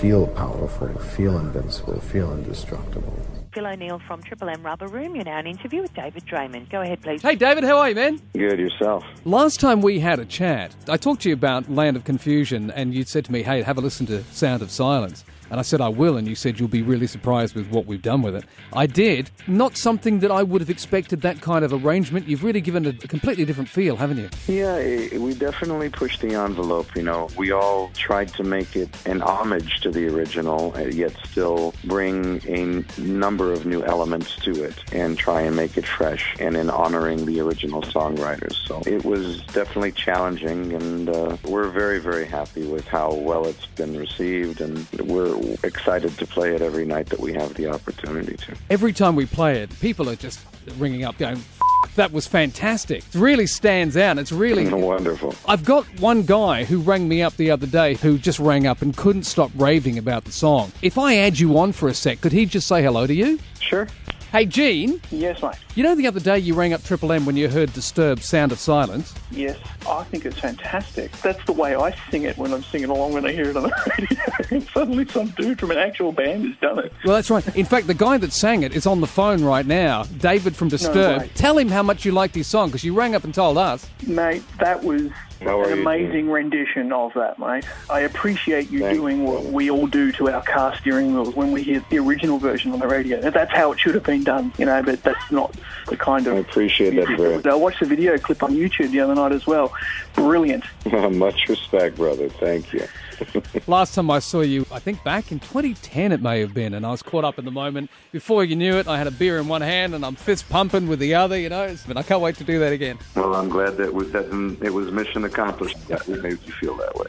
Feel 0.00 0.26
powerful, 0.28 0.88
feel 1.16 1.38
invincible, 1.38 1.98
feel 2.00 2.32
indestructible. 2.32 3.14
Phil 3.52 3.66
O'Neill 3.66 4.00
from 4.06 4.22
Triple 4.22 4.50
M 4.50 4.62
Rubber 4.62 4.86
Room. 4.86 5.16
You're 5.16 5.24
now 5.24 5.38
in 5.40 5.46
an 5.46 5.52
interview 5.52 5.80
with 5.80 5.94
David 5.94 6.24
Draiman. 6.26 6.68
Go 6.68 6.82
ahead, 6.82 7.00
please. 7.00 7.22
Hey, 7.22 7.36
David, 7.36 7.64
how 7.64 7.78
are 7.78 7.88
you, 7.88 7.94
man? 7.94 8.20
Good, 8.34 8.58
yourself. 8.58 9.02
Last 9.24 9.60
time 9.60 9.80
we 9.80 10.00
had 10.00 10.18
a 10.18 10.26
chat, 10.26 10.74
I 10.88 10.98
talked 10.98 11.22
to 11.22 11.30
you 11.30 11.34
about 11.34 11.70
Land 11.70 11.96
of 11.96 12.04
Confusion, 12.04 12.70
and 12.70 12.92
you 12.92 13.04
said 13.04 13.24
to 13.24 13.32
me, 13.32 13.42
hey, 13.42 13.62
have 13.62 13.78
a 13.78 13.80
listen 13.80 14.04
to 14.06 14.22
Sound 14.24 14.60
of 14.60 14.70
Silence. 14.70 15.24
And 15.50 15.60
I 15.60 15.62
said, 15.62 15.80
I 15.80 15.88
will, 15.88 16.16
and 16.16 16.26
you 16.26 16.34
said 16.34 16.58
you'll 16.58 16.68
be 16.68 16.82
really 16.82 17.06
surprised 17.06 17.54
with 17.54 17.68
what 17.70 17.86
we've 17.86 18.02
done 18.02 18.22
with 18.22 18.34
it. 18.34 18.44
I 18.72 18.86
did. 18.86 19.30
Not 19.46 19.76
something 19.76 20.20
that 20.20 20.30
I 20.30 20.42
would 20.42 20.60
have 20.60 20.70
expected 20.70 21.22
that 21.22 21.40
kind 21.40 21.64
of 21.64 21.72
arrangement. 21.72 22.26
You've 22.26 22.44
really 22.44 22.60
given 22.60 22.86
a 22.86 22.92
completely 22.92 23.44
different 23.44 23.68
feel, 23.68 23.96
haven't 23.96 24.18
you? 24.18 24.28
Yeah, 24.48 24.74
eh, 24.76 25.18
we 25.18 25.34
definitely 25.34 25.88
pushed 25.88 26.20
the 26.20 26.34
envelope. 26.34 26.94
You 26.96 27.02
know, 27.02 27.28
we 27.36 27.52
all 27.52 27.90
tried 27.94 28.28
to 28.34 28.44
make 28.44 28.74
it 28.76 28.88
an 29.06 29.22
homage 29.22 29.80
to 29.80 29.90
the 29.90 30.08
original, 30.08 30.74
eh, 30.76 30.88
yet 30.88 31.14
still 31.24 31.74
bring 31.84 32.40
a 32.46 33.00
number 33.00 33.52
of 33.52 33.66
new 33.66 33.82
elements 33.84 34.36
to 34.36 34.64
it 34.64 34.74
and 34.92 35.16
try 35.16 35.42
and 35.42 35.54
make 35.54 35.76
it 35.76 35.86
fresh 35.86 36.34
and 36.40 36.56
in 36.56 36.70
honoring 36.70 37.26
the 37.26 37.40
original 37.40 37.82
songwriters. 37.82 38.54
So 38.66 38.82
it 38.86 39.04
was 39.04 39.42
definitely 39.52 39.92
challenging, 39.92 40.72
and 40.72 41.08
uh, 41.08 41.36
we're 41.44 41.68
very, 41.68 42.00
very 42.00 42.26
happy 42.26 42.66
with 42.66 42.86
how 42.86 43.14
well 43.14 43.46
it's 43.46 43.66
been 43.66 43.96
received, 43.96 44.60
and 44.60 44.86
we're 45.00 45.35
excited 45.62 46.16
to 46.18 46.26
play 46.26 46.54
it 46.54 46.62
every 46.62 46.84
night 46.84 47.06
that 47.06 47.20
we 47.20 47.32
have 47.34 47.54
the 47.54 47.68
opportunity 47.68 48.36
to. 48.36 48.54
Every 48.70 48.92
time 48.92 49.16
we 49.16 49.26
play 49.26 49.60
it, 49.60 49.80
people 49.80 50.08
are 50.08 50.16
just 50.16 50.40
ringing 50.78 51.04
up 51.04 51.16
going, 51.18 51.36
"F- 51.36 51.94
that 51.96 52.12
was 52.12 52.26
fantastic. 52.26 52.98
It 52.98 53.14
really 53.14 53.46
stands 53.46 53.96
out. 53.96 54.18
It's 54.18 54.32
really 54.32 54.66
wonderful. 54.72 55.34
I've 55.46 55.64
got 55.64 55.84
one 56.00 56.22
guy 56.22 56.64
who 56.64 56.78
rang 56.80 57.08
me 57.08 57.22
up 57.22 57.36
the 57.36 57.50
other 57.50 57.66
day 57.66 57.94
who 57.94 58.18
just 58.18 58.38
rang 58.38 58.66
up 58.66 58.82
and 58.82 58.96
couldn't 58.96 59.24
stop 59.24 59.50
raving 59.56 59.98
about 59.98 60.24
the 60.24 60.32
song. 60.32 60.72
If 60.82 60.98
I 60.98 61.16
add 61.16 61.38
you 61.38 61.56
on 61.58 61.72
for 61.72 61.88
a 61.88 61.94
sec, 61.94 62.20
could 62.20 62.32
he 62.32 62.46
just 62.46 62.66
say 62.66 62.82
hello 62.82 63.06
to 63.06 63.14
you? 63.14 63.38
Sure. 63.60 63.88
Hey, 64.32 64.44
Gene. 64.44 65.00
Yes, 65.10 65.40
mate. 65.40 65.54
You 65.76 65.82
know 65.82 65.94
the 65.94 66.06
other 66.06 66.20
day 66.20 66.38
you 66.38 66.54
rang 66.54 66.72
up 66.72 66.82
Triple 66.82 67.12
M 67.12 67.24
when 67.24 67.36
you 67.36 67.48
heard 67.48 67.72
Disturbed 67.72 68.22
Sound 68.22 68.52
of 68.52 68.58
Silence? 68.58 69.14
Yes, 69.30 69.56
I 69.88 70.02
think 70.04 70.26
it's 70.26 70.38
fantastic. 70.38 71.12
That's 71.22 71.42
the 71.46 71.52
way 71.52 71.74
I 71.76 71.94
sing 72.10 72.24
it 72.24 72.36
when 72.36 72.52
I'm 72.52 72.62
singing 72.64 72.88
along 72.90 73.12
when 73.12 73.24
I 73.24 73.32
hear 73.32 73.48
it 73.50 73.56
on 73.56 73.62
the 73.64 73.92
radio. 73.98 74.58
and 74.58 74.68
suddenly 74.70 75.06
some 75.08 75.28
dude 75.30 75.58
from 75.60 75.70
an 75.70 75.78
actual 75.78 76.12
band 76.12 76.46
has 76.46 76.56
done 76.58 76.78
it. 76.80 76.92
Well, 77.04 77.14
that's 77.14 77.30
right. 77.30 77.56
In 77.56 77.64
fact, 77.66 77.86
the 77.86 77.94
guy 77.94 78.18
that 78.18 78.32
sang 78.32 78.62
it 78.62 78.74
is 78.74 78.86
on 78.86 79.00
the 79.00 79.06
phone 79.06 79.42
right 79.44 79.64
now, 79.66 80.02
David 80.04 80.56
from 80.56 80.68
Disturbed. 80.68 81.22
way. 81.22 81.30
Tell 81.34 81.56
him 81.56 81.68
how 81.68 81.82
much 81.82 82.04
you 82.04 82.12
like 82.12 82.34
his 82.34 82.46
song 82.46 82.68
because 82.68 82.84
you 82.84 82.94
rang 82.94 83.14
up 83.14 83.24
and 83.24 83.32
told 83.32 83.56
us. 83.58 83.88
Mate, 84.06 84.42
that 84.58 84.82
was 84.82 85.10
How 85.40 85.62
an 85.62 85.76
you 85.76 85.80
amazing 85.82 86.30
rendition 86.30 86.92
of 86.92 87.12
that, 87.14 87.38
mate. 87.38 87.64
I 87.90 88.00
appreciate 88.00 88.70
you 88.70 88.80
doing 88.80 89.24
what 89.24 89.44
we 89.44 89.70
all 89.70 89.86
do 89.86 90.10
to 90.12 90.30
our 90.30 90.42
car 90.42 90.74
steering 90.76 91.14
wheels 91.14 91.34
when 91.34 91.52
we 91.52 91.62
hear 91.62 91.82
the 91.90 91.98
original 91.98 92.38
version 92.38 92.72
on 92.72 92.78
the 92.80 92.88
radio. 92.88 93.20
That's 93.30 93.52
how 93.52 93.72
it 93.72 93.78
should 93.80 93.94
have 93.94 94.04
been 94.04 94.15
done, 94.24 94.52
you 94.58 94.66
know, 94.66 94.82
but 94.82 95.02
that's 95.02 95.30
not 95.30 95.54
the 95.88 95.96
kind 95.96 96.26
of... 96.26 96.34
I 96.34 96.38
appreciate 96.38 96.94
that 96.96 97.16
very 97.16 97.44
I 97.44 97.54
watched 97.54 97.80
the 97.80 97.86
video 97.86 98.16
clip 98.18 98.42
on 98.42 98.54
YouTube 98.54 98.90
the 98.90 99.00
other 99.00 99.14
night 99.14 99.32
as 99.32 99.46
well. 99.46 99.72
Brilliant. 100.14 100.64
much 101.12 101.48
respect, 101.48 101.96
brother. 101.96 102.28
Thank 102.28 102.72
you. 102.72 102.86
Last 103.66 103.94
time 103.94 104.10
I 104.10 104.18
saw 104.18 104.40
you, 104.40 104.66
I 104.70 104.78
think 104.78 105.02
back 105.04 105.32
in 105.32 105.40
2010 105.40 106.12
it 106.12 106.22
may 106.22 106.40
have 106.40 106.52
been, 106.52 106.74
and 106.74 106.84
I 106.84 106.90
was 106.90 107.02
caught 107.02 107.24
up 107.24 107.38
in 107.38 107.44
the 107.44 107.50
moment. 107.50 107.90
Before 108.12 108.44
you 108.44 108.56
knew 108.56 108.76
it, 108.76 108.88
I 108.88 108.98
had 108.98 109.06
a 109.06 109.10
beer 109.10 109.38
in 109.38 109.48
one 109.48 109.62
hand 109.62 109.94
and 109.94 110.04
I'm 110.04 110.16
fist 110.16 110.48
pumping 110.48 110.86
with 110.86 110.98
the 110.98 111.14
other, 111.14 111.38
you 111.38 111.48
know, 111.48 111.74
but 111.86 111.96
I 111.96 112.02
can't 112.02 112.20
wait 112.20 112.36
to 112.36 112.44
do 112.44 112.58
that 112.58 112.72
again. 112.72 112.98
Well, 113.14 113.34
I'm 113.34 113.48
glad 113.48 113.76
that 113.78 113.92
was, 113.92 114.12
that 114.12 114.26
it 114.62 114.70
was 114.70 114.90
mission 114.90 115.24
accomplished. 115.24 115.76
Yeah, 115.88 115.96
it 116.08 116.22
made 116.22 116.38
you 116.44 116.52
feel 116.52 116.76
that 116.76 116.94
way. 116.94 117.06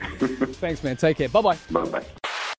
Thanks, 0.54 0.84
man. 0.84 0.98
Take 0.98 1.18
care. 1.18 1.30
Bye 1.30 1.42
bye. 1.42 1.58
Bye 1.72 1.86
bye. 1.86 2.06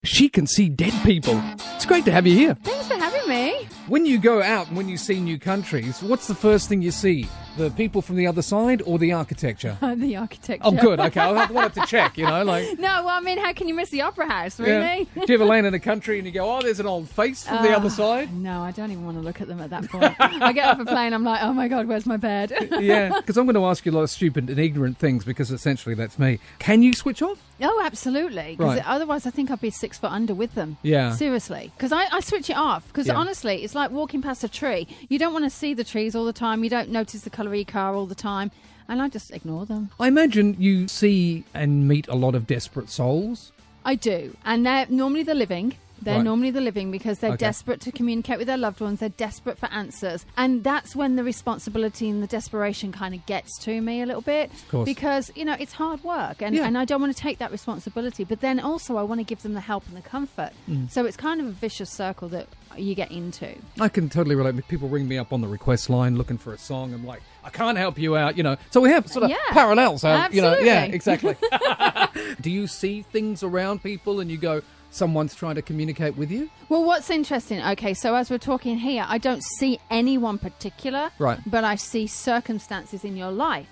She 0.04 0.28
can 0.28 0.46
see 0.46 0.68
dead 0.68 0.94
people. 1.04 1.40
It's 1.74 1.86
great 1.86 2.04
to 2.04 2.12
have 2.12 2.26
you 2.26 2.34
here. 2.34 2.54
Thanks 2.62 2.86
for 2.86 2.94
having 2.94 3.28
me. 3.28 3.68
When 3.88 4.04
you 4.04 4.18
go 4.18 4.42
out 4.42 4.68
and 4.68 4.76
when 4.76 4.88
you 4.88 4.98
see 4.98 5.18
new 5.18 5.38
countries, 5.38 6.02
what's 6.02 6.26
the 6.26 6.34
first 6.34 6.68
thing 6.68 6.82
you 6.82 6.90
see? 6.90 7.26
The 7.56 7.70
people 7.70 8.02
from 8.02 8.16
the 8.16 8.26
other 8.26 8.42
side 8.42 8.82
or 8.82 8.98
the 8.98 9.12
architecture? 9.14 9.78
the 9.96 10.14
architecture. 10.16 10.62
Oh, 10.62 10.72
good. 10.72 11.00
Okay, 11.00 11.18
I 11.20 11.50
wanted 11.50 11.74
to 11.80 11.86
check. 11.86 12.18
You 12.18 12.26
know, 12.26 12.44
like. 12.44 12.66
No, 12.78 13.02
well, 13.04 13.08
I 13.08 13.20
mean, 13.20 13.38
how 13.38 13.52
can 13.54 13.66
you 13.66 13.74
miss 13.74 13.88
the 13.90 14.02
opera 14.02 14.28
house, 14.28 14.60
really? 14.60 15.08
Yeah. 15.16 15.24
Do 15.24 15.32
you 15.32 15.34
ever 15.34 15.44
land 15.52 15.66
in 15.66 15.72
a 15.74 15.80
country 15.80 16.18
and 16.18 16.26
you 16.26 16.32
go, 16.32 16.54
oh, 16.56 16.60
there's 16.62 16.78
an 16.80 16.86
old 16.86 17.08
face 17.08 17.44
from 17.44 17.62
the 17.62 17.72
Ah, 17.72 17.76
other 17.76 17.90
side? 17.90 18.32
No, 18.32 18.60
I 18.62 18.70
don't 18.72 18.92
even 18.92 19.04
want 19.06 19.16
to 19.16 19.22
look 19.22 19.40
at 19.40 19.48
them 19.48 19.60
at 19.60 19.70
that 19.70 19.88
point. 19.88 20.14
I 20.20 20.52
get 20.52 20.66
off 20.68 20.78
a 20.80 20.84
plane, 20.84 21.12
I'm 21.14 21.24
like, 21.24 21.42
oh 21.42 21.52
my 21.54 21.66
god, 21.66 21.86
where's 21.88 22.06
my 22.06 22.16
bed? 22.18 22.52
yeah, 22.80 23.08
because 23.20 23.36
I'm 23.38 23.46
going 23.46 23.54
to 23.56 23.64
ask 23.64 23.84
you 23.86 23.92
a 23.92 23.94
lot 23.94 24.02
of 24.02 24.10
stupid 24.10 24.48
and 24.50 24.58
ignorant 24.58 24.98
things 24.98 25.24
because 25.24 25.50
essentially 25.50 25.94
that's 25.94 26.18
me. 26.18 26.38
Can 26.58 26.82
you 26.82 26.92
switch 26.92 27.22
off? 27.22 27.42
Oh, 27.60 27.82
absolutely. 27.84 28.54
Because 28.56 28.76
Right. 28.76 28.86
otherwise, 28.88 29.26
I 29.26 29.30
think 29.30 29.50
I'd 29.50 29.60
be 29.60 29.70
six 29.70 29.98
foot 29.98 30.12
under 30.12 30.32
with 30.34 30.54
them. 30.54 30.76
Yeah. 30.82 31.10
Seriously. 31.12 31.72
Because 31.76 31.90
I, 31.90 32.04
I 32.12 32.20
switch 32.20 32.48
it 32.50 32.56
off. 32.56 32.86
Because 32.86 33.08
Yeah. 33.08 33.16
honestly, 33.16 33.64
it's 33.64 33.74
like 33.78 33.90
walking 33.90 34.20
past 34.20 34.44
a 34.44 34.48
tree. 34.48 34.86
You 35.08 35.18
don't 35.18 35.32
want 35.32 35.44
to 35.44 35.50
see 35.50 35.72
the 35.72 35.84
trees 35.84 36.14
all 36.14 36.24
the 36.24 36.32
time. 36.32 36.64
You 36.64 36.70
don't 36.70 36.90
notice 36.90 37.22
the 37.22 37.30
colour 37.30 37.50
of 37.50 37.56
your 37.56 37.64
car 37.64 37.94
all 37.94 38.06
the 38.06 38.14
time. 38.14 38.50
And 38.88 39.00
I 39.02 39.08
just 39.08 39.30
ignore 39.30 39.66
them. 39.66 39.90
I 40.00 40.08
imagine 40.08 40.56
you 40.58 40.88
see 40.88 41.44
and 41.54 41.86
meet 41.86 42.08
a 42.08 42.14
lot 42.14 42.34
of 42.34 42.46
desperate 42.46 42.90
souls. 42.90 43.52
I 43.84 43.94
do. 43.94 44.36
And 44.44 44.66
they're 44.66 44.86
normally 44.88 45.22
the 45.22 45.34
living. 45.34 45.76
They're 46.00 46.16
Right. 46.16 46.24
normally 46.24 46.50
the 46.50 46.60
living 46.60 46.90
because 46.90 47.18
they're 47.18 47.30
Okay. 47.32 47.38
desperate 47.46 47.80
to 47.82 47.92
communicate 47.92 48.38
with 48.38 48.46
their 48.46 48.56
loved 48.56 48.80
ones. 48.80 49.00
They're 49.00 49.08
desperate 49.08 49.58
for 49.58 49.66
answers. 49.72 50.24
And 50.36 50.62
that's 50.64 50.94
when 50.94 51.16
the 51.16 51.24
responsibility 51.24 52.08
and 52.08 52.22
the 52.22 52.26
desperation 52.26 52.92
kind 52.92 53.14
of 53.14 53.24
gets 53.26 53.58
to 53.64 53.80
me 53.80 54.02
a 54.02 54.06
little 54.06 54.22
bit. 54.22 54.50
course. 54.70 54.84
Because, 54.84 55.30
you 55.34 55.44
know, 55.44 55.56
it's 55.58 55.72
hard 55.72 56.02
work 56.04 56.40
and, 56.42 56.54
Yeah. 56.54 56.66
and 56.66 56.76
I 56.78 56.84
don't 56.84 57.00
want 57.00 57.14
to 57.16 57.20
take 57.22 57.38
that 57.38 57.50
responsibility. 57.50 58.24
But 58.24 58.40
then 58.40 58.60
also, 58.60 58.96
I 58.96 59.02
want 59.02 59.20
to 59.20 59.24
give 59.24 59.42
them 59.42 59.54
the 59.54 59.60
help 59.60 59.86
and 59.88 59.96
the 59.96 60.00
comfort. 60.08 60.50
Mm. 60.70 60.90
So 60.90 61.04
it's 61.04 61.16
kind 61.16 61.40
of 61.40 61.46
a 61.46 61.50
vicious 61.50 61.90
circle 61.90 62.28
that 62.28 62.46
you 62.76 62.94
get 62.94 63.10
into. 63.10 63.48
I 63.80 63.88
can 63.88 64.08
totally 64.08 64.34
relate. 64.36 64.66
People 64.68 64.88
ring 64.88 65.08
me 65.08 65.18
up 65.18 65.32
on 65.32 65.40
the 65.40 65.48
request 65.48 65.90
line 65.90 66.16
looking 66.16 66.38
for 66.38 66.52
a 66.52 66.58
song. 66.58 66.92
I'm 66.94 67.04
like, 67.06 67.22
I 67.44 67.50
can't 67.50 67.78
help 67.78 67.98
you 67.98 68.16
out, 68.16 68.36
you 68.36 68.42
know. 68.42 68.56
So 68.70 68.80
we 68.80 68.90
have 68.90 69.08
sort 69.10 69.24
of 69.24 69.30
Yeah. 69.30 69.36
parallels, 69.50 70.04
uh, 70.04 70.28
you 70.30 70.42
know. 70.42 70.56
Yeah, 70.58 70.84
exactly. 70.84 71.34
Do 72.40 72.50
you 72.50 72.66
see 72.66 73.02
things 73.02 73.42
around 73.42 73.82
people 73.82 74.20
and 74.20 74.30
you 74.30 74.36
go, 74.36 74.62
someone's 74.90 75.34
trying 75.34 75.54
to 75.56 75.62
communicate 75.62 76.16
with 76.16 76.30
you? 76.30 76.50
Well, 76.68 76.84
what's 76.84 77.10
interesting, 77.10 77.60
okay, 77.62 77.94
so 77.94 78.14
as 78.14 78.30
we're 78.30 78.38
talking 78.38 78.78
here, 78.78 79.04
I 79.08 79.18
don't 79.18 79.42
see 79.58 79.78
anyone 79.90 80.38
particular, 80.38 81.10
Right. 81.18 81.38
but 81.46 81.64
I 81.64 81.76
see 81.76 82.06
circumstances 82.06 83.04
in 83.04 83.16
your 83.16 83.30
life. 83.30 83.68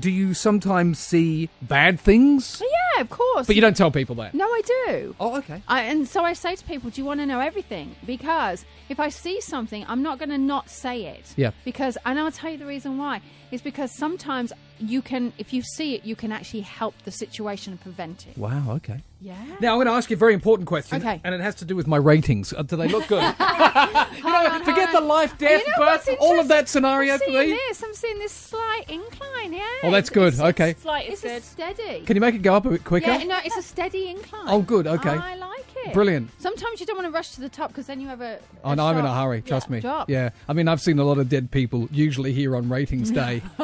Do 0.00 0.10
you 0.10 0.34
sometimes 0.34 0.98
see 0.98 1.48
bad 1.62 2.00
things? 2.00 2.60
Yeah, 2.60 3.00
of 3.02 3.08
course. 3.08 3.46
But 3.46 3.54
you 3.54 3.62
don't 3.62 3.76
tell 3.76 3.92
people 3.92 4.16
that. 4.16 4.34
No, 4.34 4.44
I 4.44 4.60
do. 4.88 5.14
Oh, 5.20 5.36
okay. 5.38 5.62
I, 5.68 5.82
and 5.82 6.08
so 6.08 6.24
I 6.24 6.32
say 6.32 6.56
to 6.56 6.64
people, 6.64 6.90
do 6.90 7.00
you 7.00 7.04
want 7.04 7.20
to 7.20 7.26
know 7.26 7.38
everything? 7.38 7.94
Because 8.04 8.64
if 8.88 8.98
I 8.98 9.10
see 9.10 9.40
something, 9.40 9.84
I'm 9.86 10.02
not 10.02 10.18
going 10.18 10.30
to 10.30 10.38
not 10.38 10.70
say 10.70 11.04
it. 11.04 11.32
Yeah. 11.36 11.52
Because, 11.64 11.96
and 12.04 12.18
I'll 12.18 12.32
tell 12.32 12.50
you 12.50 12.58
the 12.58 12.66
reason 12.66 12.98
why. 12.98 13.20
It's 13.52 13.62
because 13.62 13.92
sometimes 13.96 14.52
you 14.78 15.02
can, 15.02 15.32
if 15.38 15.52
you 15.52 15.62
see 15.62 15.94
it, 15.94 16.04
you 16.04 16.16
can 16.16 16.32
actually 16.32 16.60
help 16.60 16.94
the 17.04 17.10
situation 17.10 17.72
and 17.72 17.80
prevent 17.80 18.26
it. 18.26 18.36
Wow, 18.36 18.72
okay. 18.72 19.00
Yeah. 19.20 19.34
Now 19.60 19.72
I'm 19.72 19.76
going 19.78 19.86
to 19.86 19.92
ask 19.92 20.10
you 20.10 20.16
a 20.16 20.18
very 20.18 20.34
important 20.34 20.68
question. 20.68 20.98
Okay. 20.98 21.20
And 21.24 21.34
it 21.34 21.40
has 21.40 21.54
to 21.56 21.64
do 21.64 21.74
with 21.74 21.86
my 21.86 21.96
ratings. 21.96 22.52
Uh, 22.52 22.62
do 22.62 22.76
they 22.76 22.88
look 22.88 23.08
good? 23.08 23.22
you 23.40 24.24
know, 24.24 24.60
forget 24.64 24.92
the 24.92 25.00
life, 25.00 25.38
death, 25.38 25.62
You 25.66 25.72
know 25.72 25.86
birth, 25.86 26.08
all 26.20 26.38
of 26.38 26.48
that 26.48 26.58
interesting? 26.58 26.66
scenario 26.66 27.14
I'm 27.14 27.18
for 27.20 27.24
seeing 27.24 27.50
me. 27.50 27.58
this. 27.68 27.82
I'm 27.82 27.94
seeing 27.94 28.18
this 28.18 28.32
slight 28.32 28.84
incline. 28.88 29.52
Yeah. 29.52 29.66
Oh, 29.84 29.90
that's 29.90 30.10
good. 30.10 30.38
Okay. 30.38 30.70
It's, 30.70 30.82
Slight 30.82 31.08
is 31.10 31.24
it's 31.24 31.46
steady. 31.46 32.02
Can 32.02 32.16
you 32.16 32.20
make 32.20 32.34
it 32.34 32.42
go 32.42 32.54
up 32.54 32.66
a 32.66 32.70
bit 32.70 32.84
quicker? 32.84 33.10
Yeah, 33.10 33.24
no, 33.24 33.38
it's 33.44 33.56
a 33.56 33.62
steady 33.62 34.10
incline. 34.10 34.46
Oh, 34.48 34.60
good, 34.60 34.86
okay. 34.86 35.10
I 35.10 35.36
like 35.36 35.64
it. 35.76 35.94
Brilliant. 35.94 36.30
Sometimes 36.40 36.80
you 36.80 36.86
don't 36.86 36.96
want 36.96 37.06
to 37.06 37.12
rush 37.12 37.32
to 37.32 37.40
the 37.40 37.48
top 37.48 37.70
because 37.70 37.86
then 37.86 38.00
you 38.00 38.08
have 38.08 38.20
a. 38.20 38.38
Oh, 38.64 38.74
no, 38.74 38.86
I'm 38.86 38.98
in 38.98 39.04
a 39.04 39.14
hurry. 39.14 39.40
Trust 39.42 39.68
yeah, 39.68 39.74
me. 39.74 39.80
Drop. 39.80 40.10
Yeah. 40.10 40.30
I 40.48 40.52
mean, 40.52 40.68
I've 40.68 40.80
seen 40.80 40.98
a 40.98 41.04
lot 41.04 41.18
of 41.18 41.28
dead 41.28 41.50
people, 41.50 41.88
usually 41.90 42.32
here 42.32 42.54
on 42.54 42.68
ratings 42.68 43.10
day. 43.10 43.42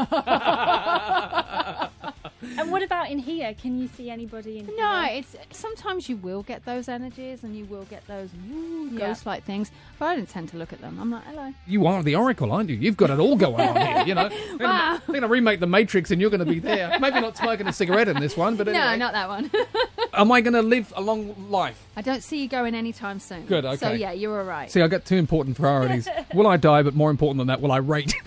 And 2.58 2.70
what 2.72 2.82
about 2.82 3.10
in 3.10 3.18
here? 3.18 3.54
Can 3.54 3.78
you 3.80 3.88
see 3.88 4.10
anybody 4.10 4.58
in 4.58 4.66
No, 4.76 5.02
here? 5.02 5.18
it's 5.20 5.36
sometimes 5.56 6.08
you 6.08 6.16
will 6.16 6.42
get 6.42 6.64
those 6.64 6.88
energies 6.88 7.42
and 7.44 7.56
you 7.56 7.64
will 7.66 7.84
get 7.84 8.06
those 8.06 8.28
ooh, 8.52 8.88
Yeah. 8.92 8.98
ghost-like 9.08 9.44
things, 9.44 9.70
but 9.98 10.06
I 10.06 10.16
don't 10.16 10.28
tend 10.28 10.48
to 10.50 10.56
look 10.56 10.72
at 10.72 10.80
them. 10.80 10.98
I'm 11.00 11.10
like, 11.10 11.24
hello. 11.24 11.52
you 11.66 11.86
are 11.86 12.02
the 12.02 12.16
Oracle, 12.16 12.52
aren't 12.52 12.68
you? 12.70 12.76
You've 12.76 12.96
got 12.96 13.10
it 13.10 13.18
all 13.18 13.36
going 13.36 13.60
on 13.68 13.76
here, 13.76 14.04
you 14.06 14.14
know. 14.14 14.28
They're 14.48 14.58
gonna- 14.58 14.72
Wow. 14.72 14.92
They're 15.06 15.12
going 15.14 15.22
to 15.22 15.28
remake 15.28 15.60
The 15.60 15.66
Matrix 15.66 16.10
and 16.10 16.20
you're 16.20 16.30
going 16.30 16.40
to 16.40 16.46
be 16.46 16.58
there. 16.58 16.98
Maybe 17.00 17.20
not 17.20 17.36
smoking 17.36 17.66
a 17.68 17.72
cigarette 17.72 18.08
in 18.08 18.18
this 18.20 18.36
one, 18.36 18.56
but 18.56 18.68
anyway. 18.68 18.84
No, 18.84 18.96
not 18.96 19.12
that 19.12 19.28
one. 19.28 19.50
Am 20.14 20.30
I 20.32 20.40
going 20.40 20.54
to 20.54 20.62
live 20.62 20.92
a 20.96 21.00
long 21.00 21.34
life? 21.50 21.86
I 21.96 22.02
don't 22.02 22.22
see 22.22 22.42
you 22.42 22.48
going 22.48 22.74
anytime 22.74 23.18
soon. 23.20 23.46
Good, 23.46 23.64
So 23.64 23.88
okay. 23.88 23.96
yeah, 23.96 24.12
you're 24.12 24.38
all 24.40 24.46
right. 24.46 24.70
See, 24.70 24.80
I 24.82 24.88
got 24.88 25.04
two 25.04 25.16
important 25.16 25.56
priorities. 25.56 26.08
will 26.34 26.46
I 26.46 26.56
die, 26.56 26.82
but 26.82 26.94
more 26.94 27.10
important 27.10 27.38
than 27.38 27.46
that, 27.48 27.60
will 27.60 27.72
I 27.72 27.78
rate? 27.78 28.14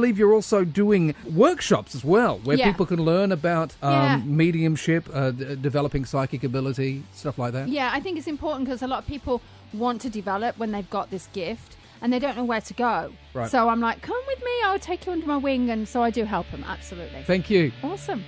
I 0.00 0.02
believe 0.02 0.18
you're 0.18 0.32
also 0.32 0.64
doing 0.64 1.14
workshops 1.30 1.94
as 1.94 2.02
well, 2.02 2.38
where 2.42 2.56
Yeah. 2.56 2.70
people 2.70 2.86
can 2.86 3.04
learn 3.04 3.30
about 3.32 3.74
um, 3.82 3.92
Yeah. 3.92 4.16
mediumship, 4.24 5.04
uh, 5.12 5.30
d- 5.30 5.56
developing 5.60 6.06
psychic 6.06 6.42
ability, 6.42 7.02
stuff 7.12 7.38
like 7.38 7.52
that. 7.52 7.68
Yeah, 7.68 7.90
I 7.92 8.00
think 8.00 8.16
it's 8.16 8.26
important 8.26 8.64
because 8.64 8.80
a 8.82 8.86
lot 8.86 9.00
of 9.00 9.06
people 9.06 9.42
want 9.74 10.00
to 10.00 10.08
develop 10.08 10.56
when 10.58 10.70
they've 10.72 10.88
got 10.88 11.10
this 11.10 11.28
gift 11.34 11.76
and 12.00 12.10
they 12.10 12.18
don't 12.18 12.34
know 12.34 12.44
where 12.44 12.62
to 12.62 12.72
go. 12.72 13.12
Right. 13.34 13.50
So 13.50 13.68
I'm 13.68 13.80
like, 13.80 14.00
come 14.00 14.22
with 14.26 14.38
me, 14.38 14.50
I'll 14.64 14.78
take 14.78 15.04
you 15.04 15.12
under 15.12 15.26
my 15.26 15.36
wing, 15.36 15.68
and 15.68 15.86
so 15.86 16.02
I 16.02 16.08
do 16.08 16.24
help 16.24 16.50
them. 16.50 16.64
Absolutely. 16.66 17.22
Thank 17.26 17.50
you. 17.50 17.72
Awesome. 17.82 18.24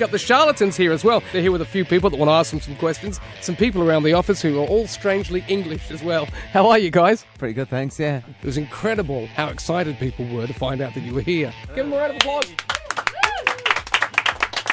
Got 0.00 0.10
the 0.10 0.18
charlatans 0.18 0.76
here 0.76 0.90
as 0.90 1.04
well. 1.04 1.22
They're 1.32 1.40
here 1.40 1.52
with 1.52 1.62
a 1.62 1.64
few 1.64 1.84
people 1.84 2.10
that 2.10 2.18
want 2.18 2.28
to 2.28 2.32
ask 2.32 2.50
them 2.50 2.60
some 2.60 2.74
questions. 2.74 3.20
Some 3.40 3.54
people 3.54 3.80
around 3.80 4.02
the 4.02 4.12
office 4.12 4.42
who 4.42 4.60
are 4.60 4.66
all 4.66 4.88
strangely 4.88 5.44
English 5.46 5.88
as 5.92 6.02
well. 6.02 6.26
How 6.50 6.66
are 6.66 6.80
you 6.80 6.90
guys? 6.90 7.24
Pretty 7.38 7.54
good, 7.54 7.68
thanks, 7.68 8.00
yeah. 8.00 8.22
It 8.42 8.44
was 8.44 8.56
incredible 8.56 9.26
how 9.28 9.46
excited 9.46 9.96
people 10.00 10.26
were 10.26 10.48
to 10.48 10.52
find 10.52 10.80
out 10.80 10.94
that 10.94 11.04
you 11.04 11.14
were 11.14 11.20
here. 11.20 11.54
Give 11.76 11.88
them 11.88 11.92
a 11.92 11.96
round 11.96 12.10
of 12.10 12.16
applause. 12.16 12.52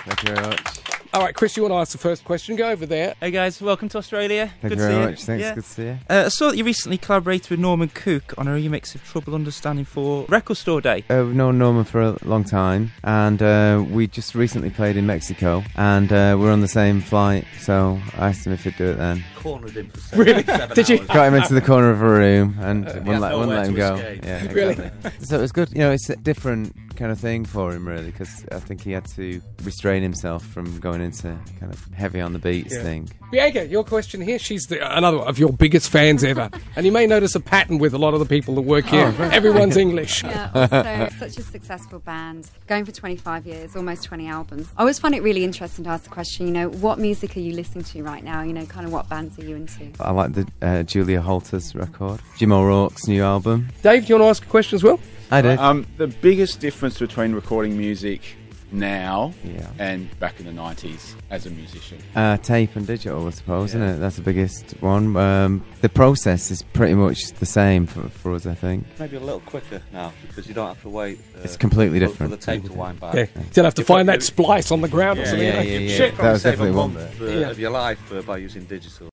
Thank 0.07 0.23
you 0.23 0.33
very 0.33 0.47
much. 0.47 0.80
All 1.13 1.21
right, 1.21 1.35
Chris, 1.35 1.57
you 1.57 1.63
want 1.63 1.73
to 1.73 1.77
ask 1.77 1.91
the 1.91 1.97
first 1.97 2.23
question? 2.23 2.55
Go 2.55 2.69
over 2.69 2.85
there. 2.85 3.15
Hey 3.19 3.31
guys, 3.31 3.61
welcome 3.61 3.89
to 3.89 3.97
Australia. 3.97 4.49
Thank 4.61 4.61
good 4.61 4.69
you 4.71 4.75
to 4.77 4.81
very 4.81 4.93
see 4.93 5.09
much. 5.11 5.23
Thanks, 5.25 5.41
Yeah. 5.43 5.55
good 5.55 5.63
to 5.65 5.69
see 5.69 5.83
you. 5.83 5.97
Uh, 6.09 6.23
I 6.25 6.29
saw 6.29 6.49
that 6.51 6.57
you 6.57 6.63
recently 6.63 6.97
collaborated 6.97 7.49
with 7.49 7.59
Norman 7.59 7.89
Cook 7.89 8.33
on 8.37 8.47
a 8.47 8.51
remix 8.51 8.95
of 8.95 9.03
Trouble 9.03 9.35
Understanding 9.35 9.83
for 9.83 10.23
Record 10.29 10.55
Store 10.55 10.79
Day. 10.79 11.03
Uh, 11.09 11.23
we've 11.25 11.35
known 11.35 11.57
Norman 11.57 11.83
for 11.83 11.99
a 12.01 12.17
long 12.23 12.45
time, 12.45 12.93
and 13.03 13.41
uh, 13.43 13.83
we 13.89 14.07
just 14.07 14.35
recently 14.35 14.69
played 14.69 14.95
in 14.95 15.05
Mexico, 15.05 15.63
and 15.75 16.13
uh, 16.13 16.37
we're 16.39 16.49
on 16.51 16.61
the 16.61 16.67
same 16.69 17.01
flight, 17.01 17.45
so 17.59 17.99
I 18.17 18.29
asked 18.29 18.47
him 18.47 18.53
if 18.53 18.63
he'd 18.63 18.77
do 18.77 18.91
it 18.91 18.95
then. 18.97 19.21
Cornered 19.35 19.71
him 19.71 19.89
for 19.89 19.99
seven, 19.99 20.25
Really? 20.25 20.43
seven 20.43 20.75
Did 20.77 20.87
you? 20.87 20.97
hours. 20.99 21.07
Got 21.07 21.27
him 21.27 21.33
into 21.33 21.53
the 21.53 21.61
corner 21.61 21.89
of 21.89 22.01
a 22.01 22.07
room 22.07 22.55
and 22.61 22.87
Uh, 22.87 22.91
wouldn't, 22.93 23.07
yeah, 23.07 23.19
let, 23.19 23.33
wouldn't 23.37 23.49
let 23.57 23.67
him 23.67 23.75
go. 23.75 23.95
escape. 23.95 24.23
Yeah, 24.23 24.51
Really? 24.53 24.91
so 25.19 25.37
it 25.39 25.41
was 25.41 25.51
good. 25.51 25.71
You 25.73 25.79
know, 25.79 25.91
it's 25.91 26.09
a 26.09 26.15
different 26.15 26.73
kind 26.95 27.11
of 27.11 27.19
thing 27.19 27.43
for 27.45 27.73
him, 27.73 27.85
really, 27.87 28.11
because 28.11 28.45
I 28.51 28.59
think 28.59 28.81
he 28.83 28.91
had 28.91 29.05
to 29.15 29.41
restrain 29.63 30.03
himself 30.03 30.45
from 30.45 30.79
going 30.79 31.00
into 31.01 31.37
kind 31.59 31.71
of 31.73 31.85
heavy 31.93 32.21
on 32.21 32.33
the 32.33 32.39
beats 32.39 32.73
Yeah. 32.75 32.83
thing. 32.83 33.09
Bianca, 33.31 33.65
your 33.67 33.83
question 33.85 34.19
here. 34.21 34.37
She's 34.37 34.65
the, 34.67 34.79
another 34.97 35.17
of 35.19 35.39
your 35.39 35.53
biggest 35.53 35.89
fans 35.89 36.23
ever. 36.23 36.49
and 36.75 36.85
you 36.85 36.91
may 36.91 37.07
notice 37.07 37.33
a 37.35 37.39
pattern 37.39 37.77
with 37.77 37.93
a 37.93 37.97
lot 37.97 38.13
of 38.13 38.19
the 38.19 38.25
people 38.25 38.55
that 38.55 38.61
work 38.61 38.85
here. 38.85 39.07
Oh, 39.07 39.11
great. 39.13 39.31
Everyone's 39.33 39.77
English. 39.87 40.23
Yeah, 40.23 40.51
also 40.53 41.09
such 41.17 41.37
a 41.37 41.41
successful 41.43 41.99
band, 41.99 42.49
going 42.67 42.83
for 42.85 42.91
25 42.91 43.45
years, 43.47 43.75
almost 43.75 44.03
20 44.03 44.27
albums. 44.27 44.67
I 44.77 44.81
always 44.81 44.99
find 44.99 45.15
it 45.15 45.23
really 45.23 45.43
interesting 45.45 45.85
to 45.85 45.91
ask 45.91 46.03
the 46.03 46.09
question, 46.09 46.45
you 46.47 46.53
know, 46.53 46.69
what 46.69 46.99
music 46.99 47.37
are 47.37 47.41
you 47.41 47.53
listening 47.53 47.83
to 47.85 48.03
right 48.03 48.23
now? 48.23 48.41
You 48.43 48.53
know, 48.53 48.65
kind 48.65 48.85
of 48.85 48.91
what 48.91 49.07
bands 49.07 49.39
are 49.39 49.43
you 49.45 49.55
into? 49.55 49.89
I 49.99 50.11
like 50.11 50.33
the 50.33 50.47
uh, 50.61 50.83
Julia 50.83 51.21
Holter's 51.21 51.73
record, 51.75 52.19
Jim 52.37 52.51
O'Rourke's 52.51 53.07
new 53.07 53.23
album. 53.23 53.69
Dave, 53.81 54.05
do 54.05 54.09
you 54.13 54.19
want 54.19 54.25
to 54.25 54.29
ask 54.29 54.43
a 54.45 54.49
question 54.49 54.75
as 54.75 54.83
well? 54.83 54.99
I 55.31 55.41
do. 55.41 55.49
Um, 55.51 55.87
the 55.97 56.07
biggest 56.07 56.59
difference 56.59 56.99
between 56.99 57.31
recording 57.33 57.77
music 57.77 58.35
now 58.71 59.33
Yeah. 59.43 59.67
and 59.79 60.17
back 60.19 60.39
in 60.39 60.45
the 60.45 60.51
90s 60.51 61.15
as 61.29 61.45
a 61.45 61.49
musician. 61.49 61.97
Uh, 62.15 62.37
tape 62.37 62.75
and 62.75 62.87
digital, 62.87 63.27
I 63.27 63.31
suppose, 63.31 63.69
isn't 63.71 63.81
it? 63.81 63.97
That's 63.97 64.15
the 64.15 64.21
biggest 64.21 64.71
one. 64.81 65.15
Um, 65.17 65.63
the 65.81 65.89
process 65.89 66.51
is 66.51 66.61
pretty 66.63 66.93
much 66.93 67.31
the 67.39 67.45
same 67.45 67.85
for, 67.85 68.07
for 68.09 68.33
us, 68.33 68.45
I 68.45 68.55
think. 68.55 68.85
Maybe 68.99 69.17
a 69.17 69.19
little 69.19 69.41
quicker 69.41 69.81
now 69.91 70.13
because 70.27 70.47
you 70.47 70.53
don't 70.53 70.67
have 70.67 70.81
to 70.83 70.89
wait. 70.89 71.19
Uh, 71.35 71.41
It's 71.43 71.57
completely 71.57 71.99
for- 71.99 72.07
different. 72.07 72.31
For 72.31 72.37
the 72.37 72.41
tape 72.45 72.65
to 72.65 72.73
wind 72.73 72.99
back. 72.99 73.13
Yeah. 73.15 73.25
You 73.35 73.45
don't 73.53 73.65
have 73.65 73.73
to 73.75 73.83
find 73.83 74.07
that 74.09 74.23
splice 74.23 74.71
on 74.71 74.81
the 74.81 74.87
ground 74.87 75.19
or 75.19 75.23
Yeah, 75.23 75.29
something. 75.29 75.47
yeah, 75.47 75.57
like 75.57 75.67
yeah, 75.67 75.73
that. 75.77 75.83
yeah. 75.83 75.95
Shit. 75.97 76.17
That 76.17 76.31
was 76.31 76.43
definitely 76.43 76.71
one. 76.75 76.95
uh, 76.97 77.09
Yeah. 77.21 77.49
of 77.49 77.59
your 77.59 77.71
life 77.71 78.11
uh, 78.13 78.21
by 78.21 78.37
using 78.37 78.63
digital. 78.65 79.09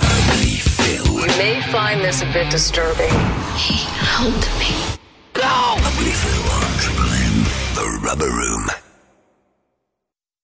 You 0.00 1.28
may 1.38 1.60
find 1.70 2.00
this 2.00 2.22
a 2.22 2.26
bit 2.32 2.50
disturbing. 2.50 3.08
He 3.56 3.74
held 3.84 4.34
me. 4.58 4.98
Go! 5.32 5.42
Ugly 5.44 6.10
Phil 6.12 6.52
on 6.52 6.78
Triple 6.78 7.12
M, 7.12 7.44
The 7.74 8.00
Rubber 8.04 8.30
Room. 8.30 8.66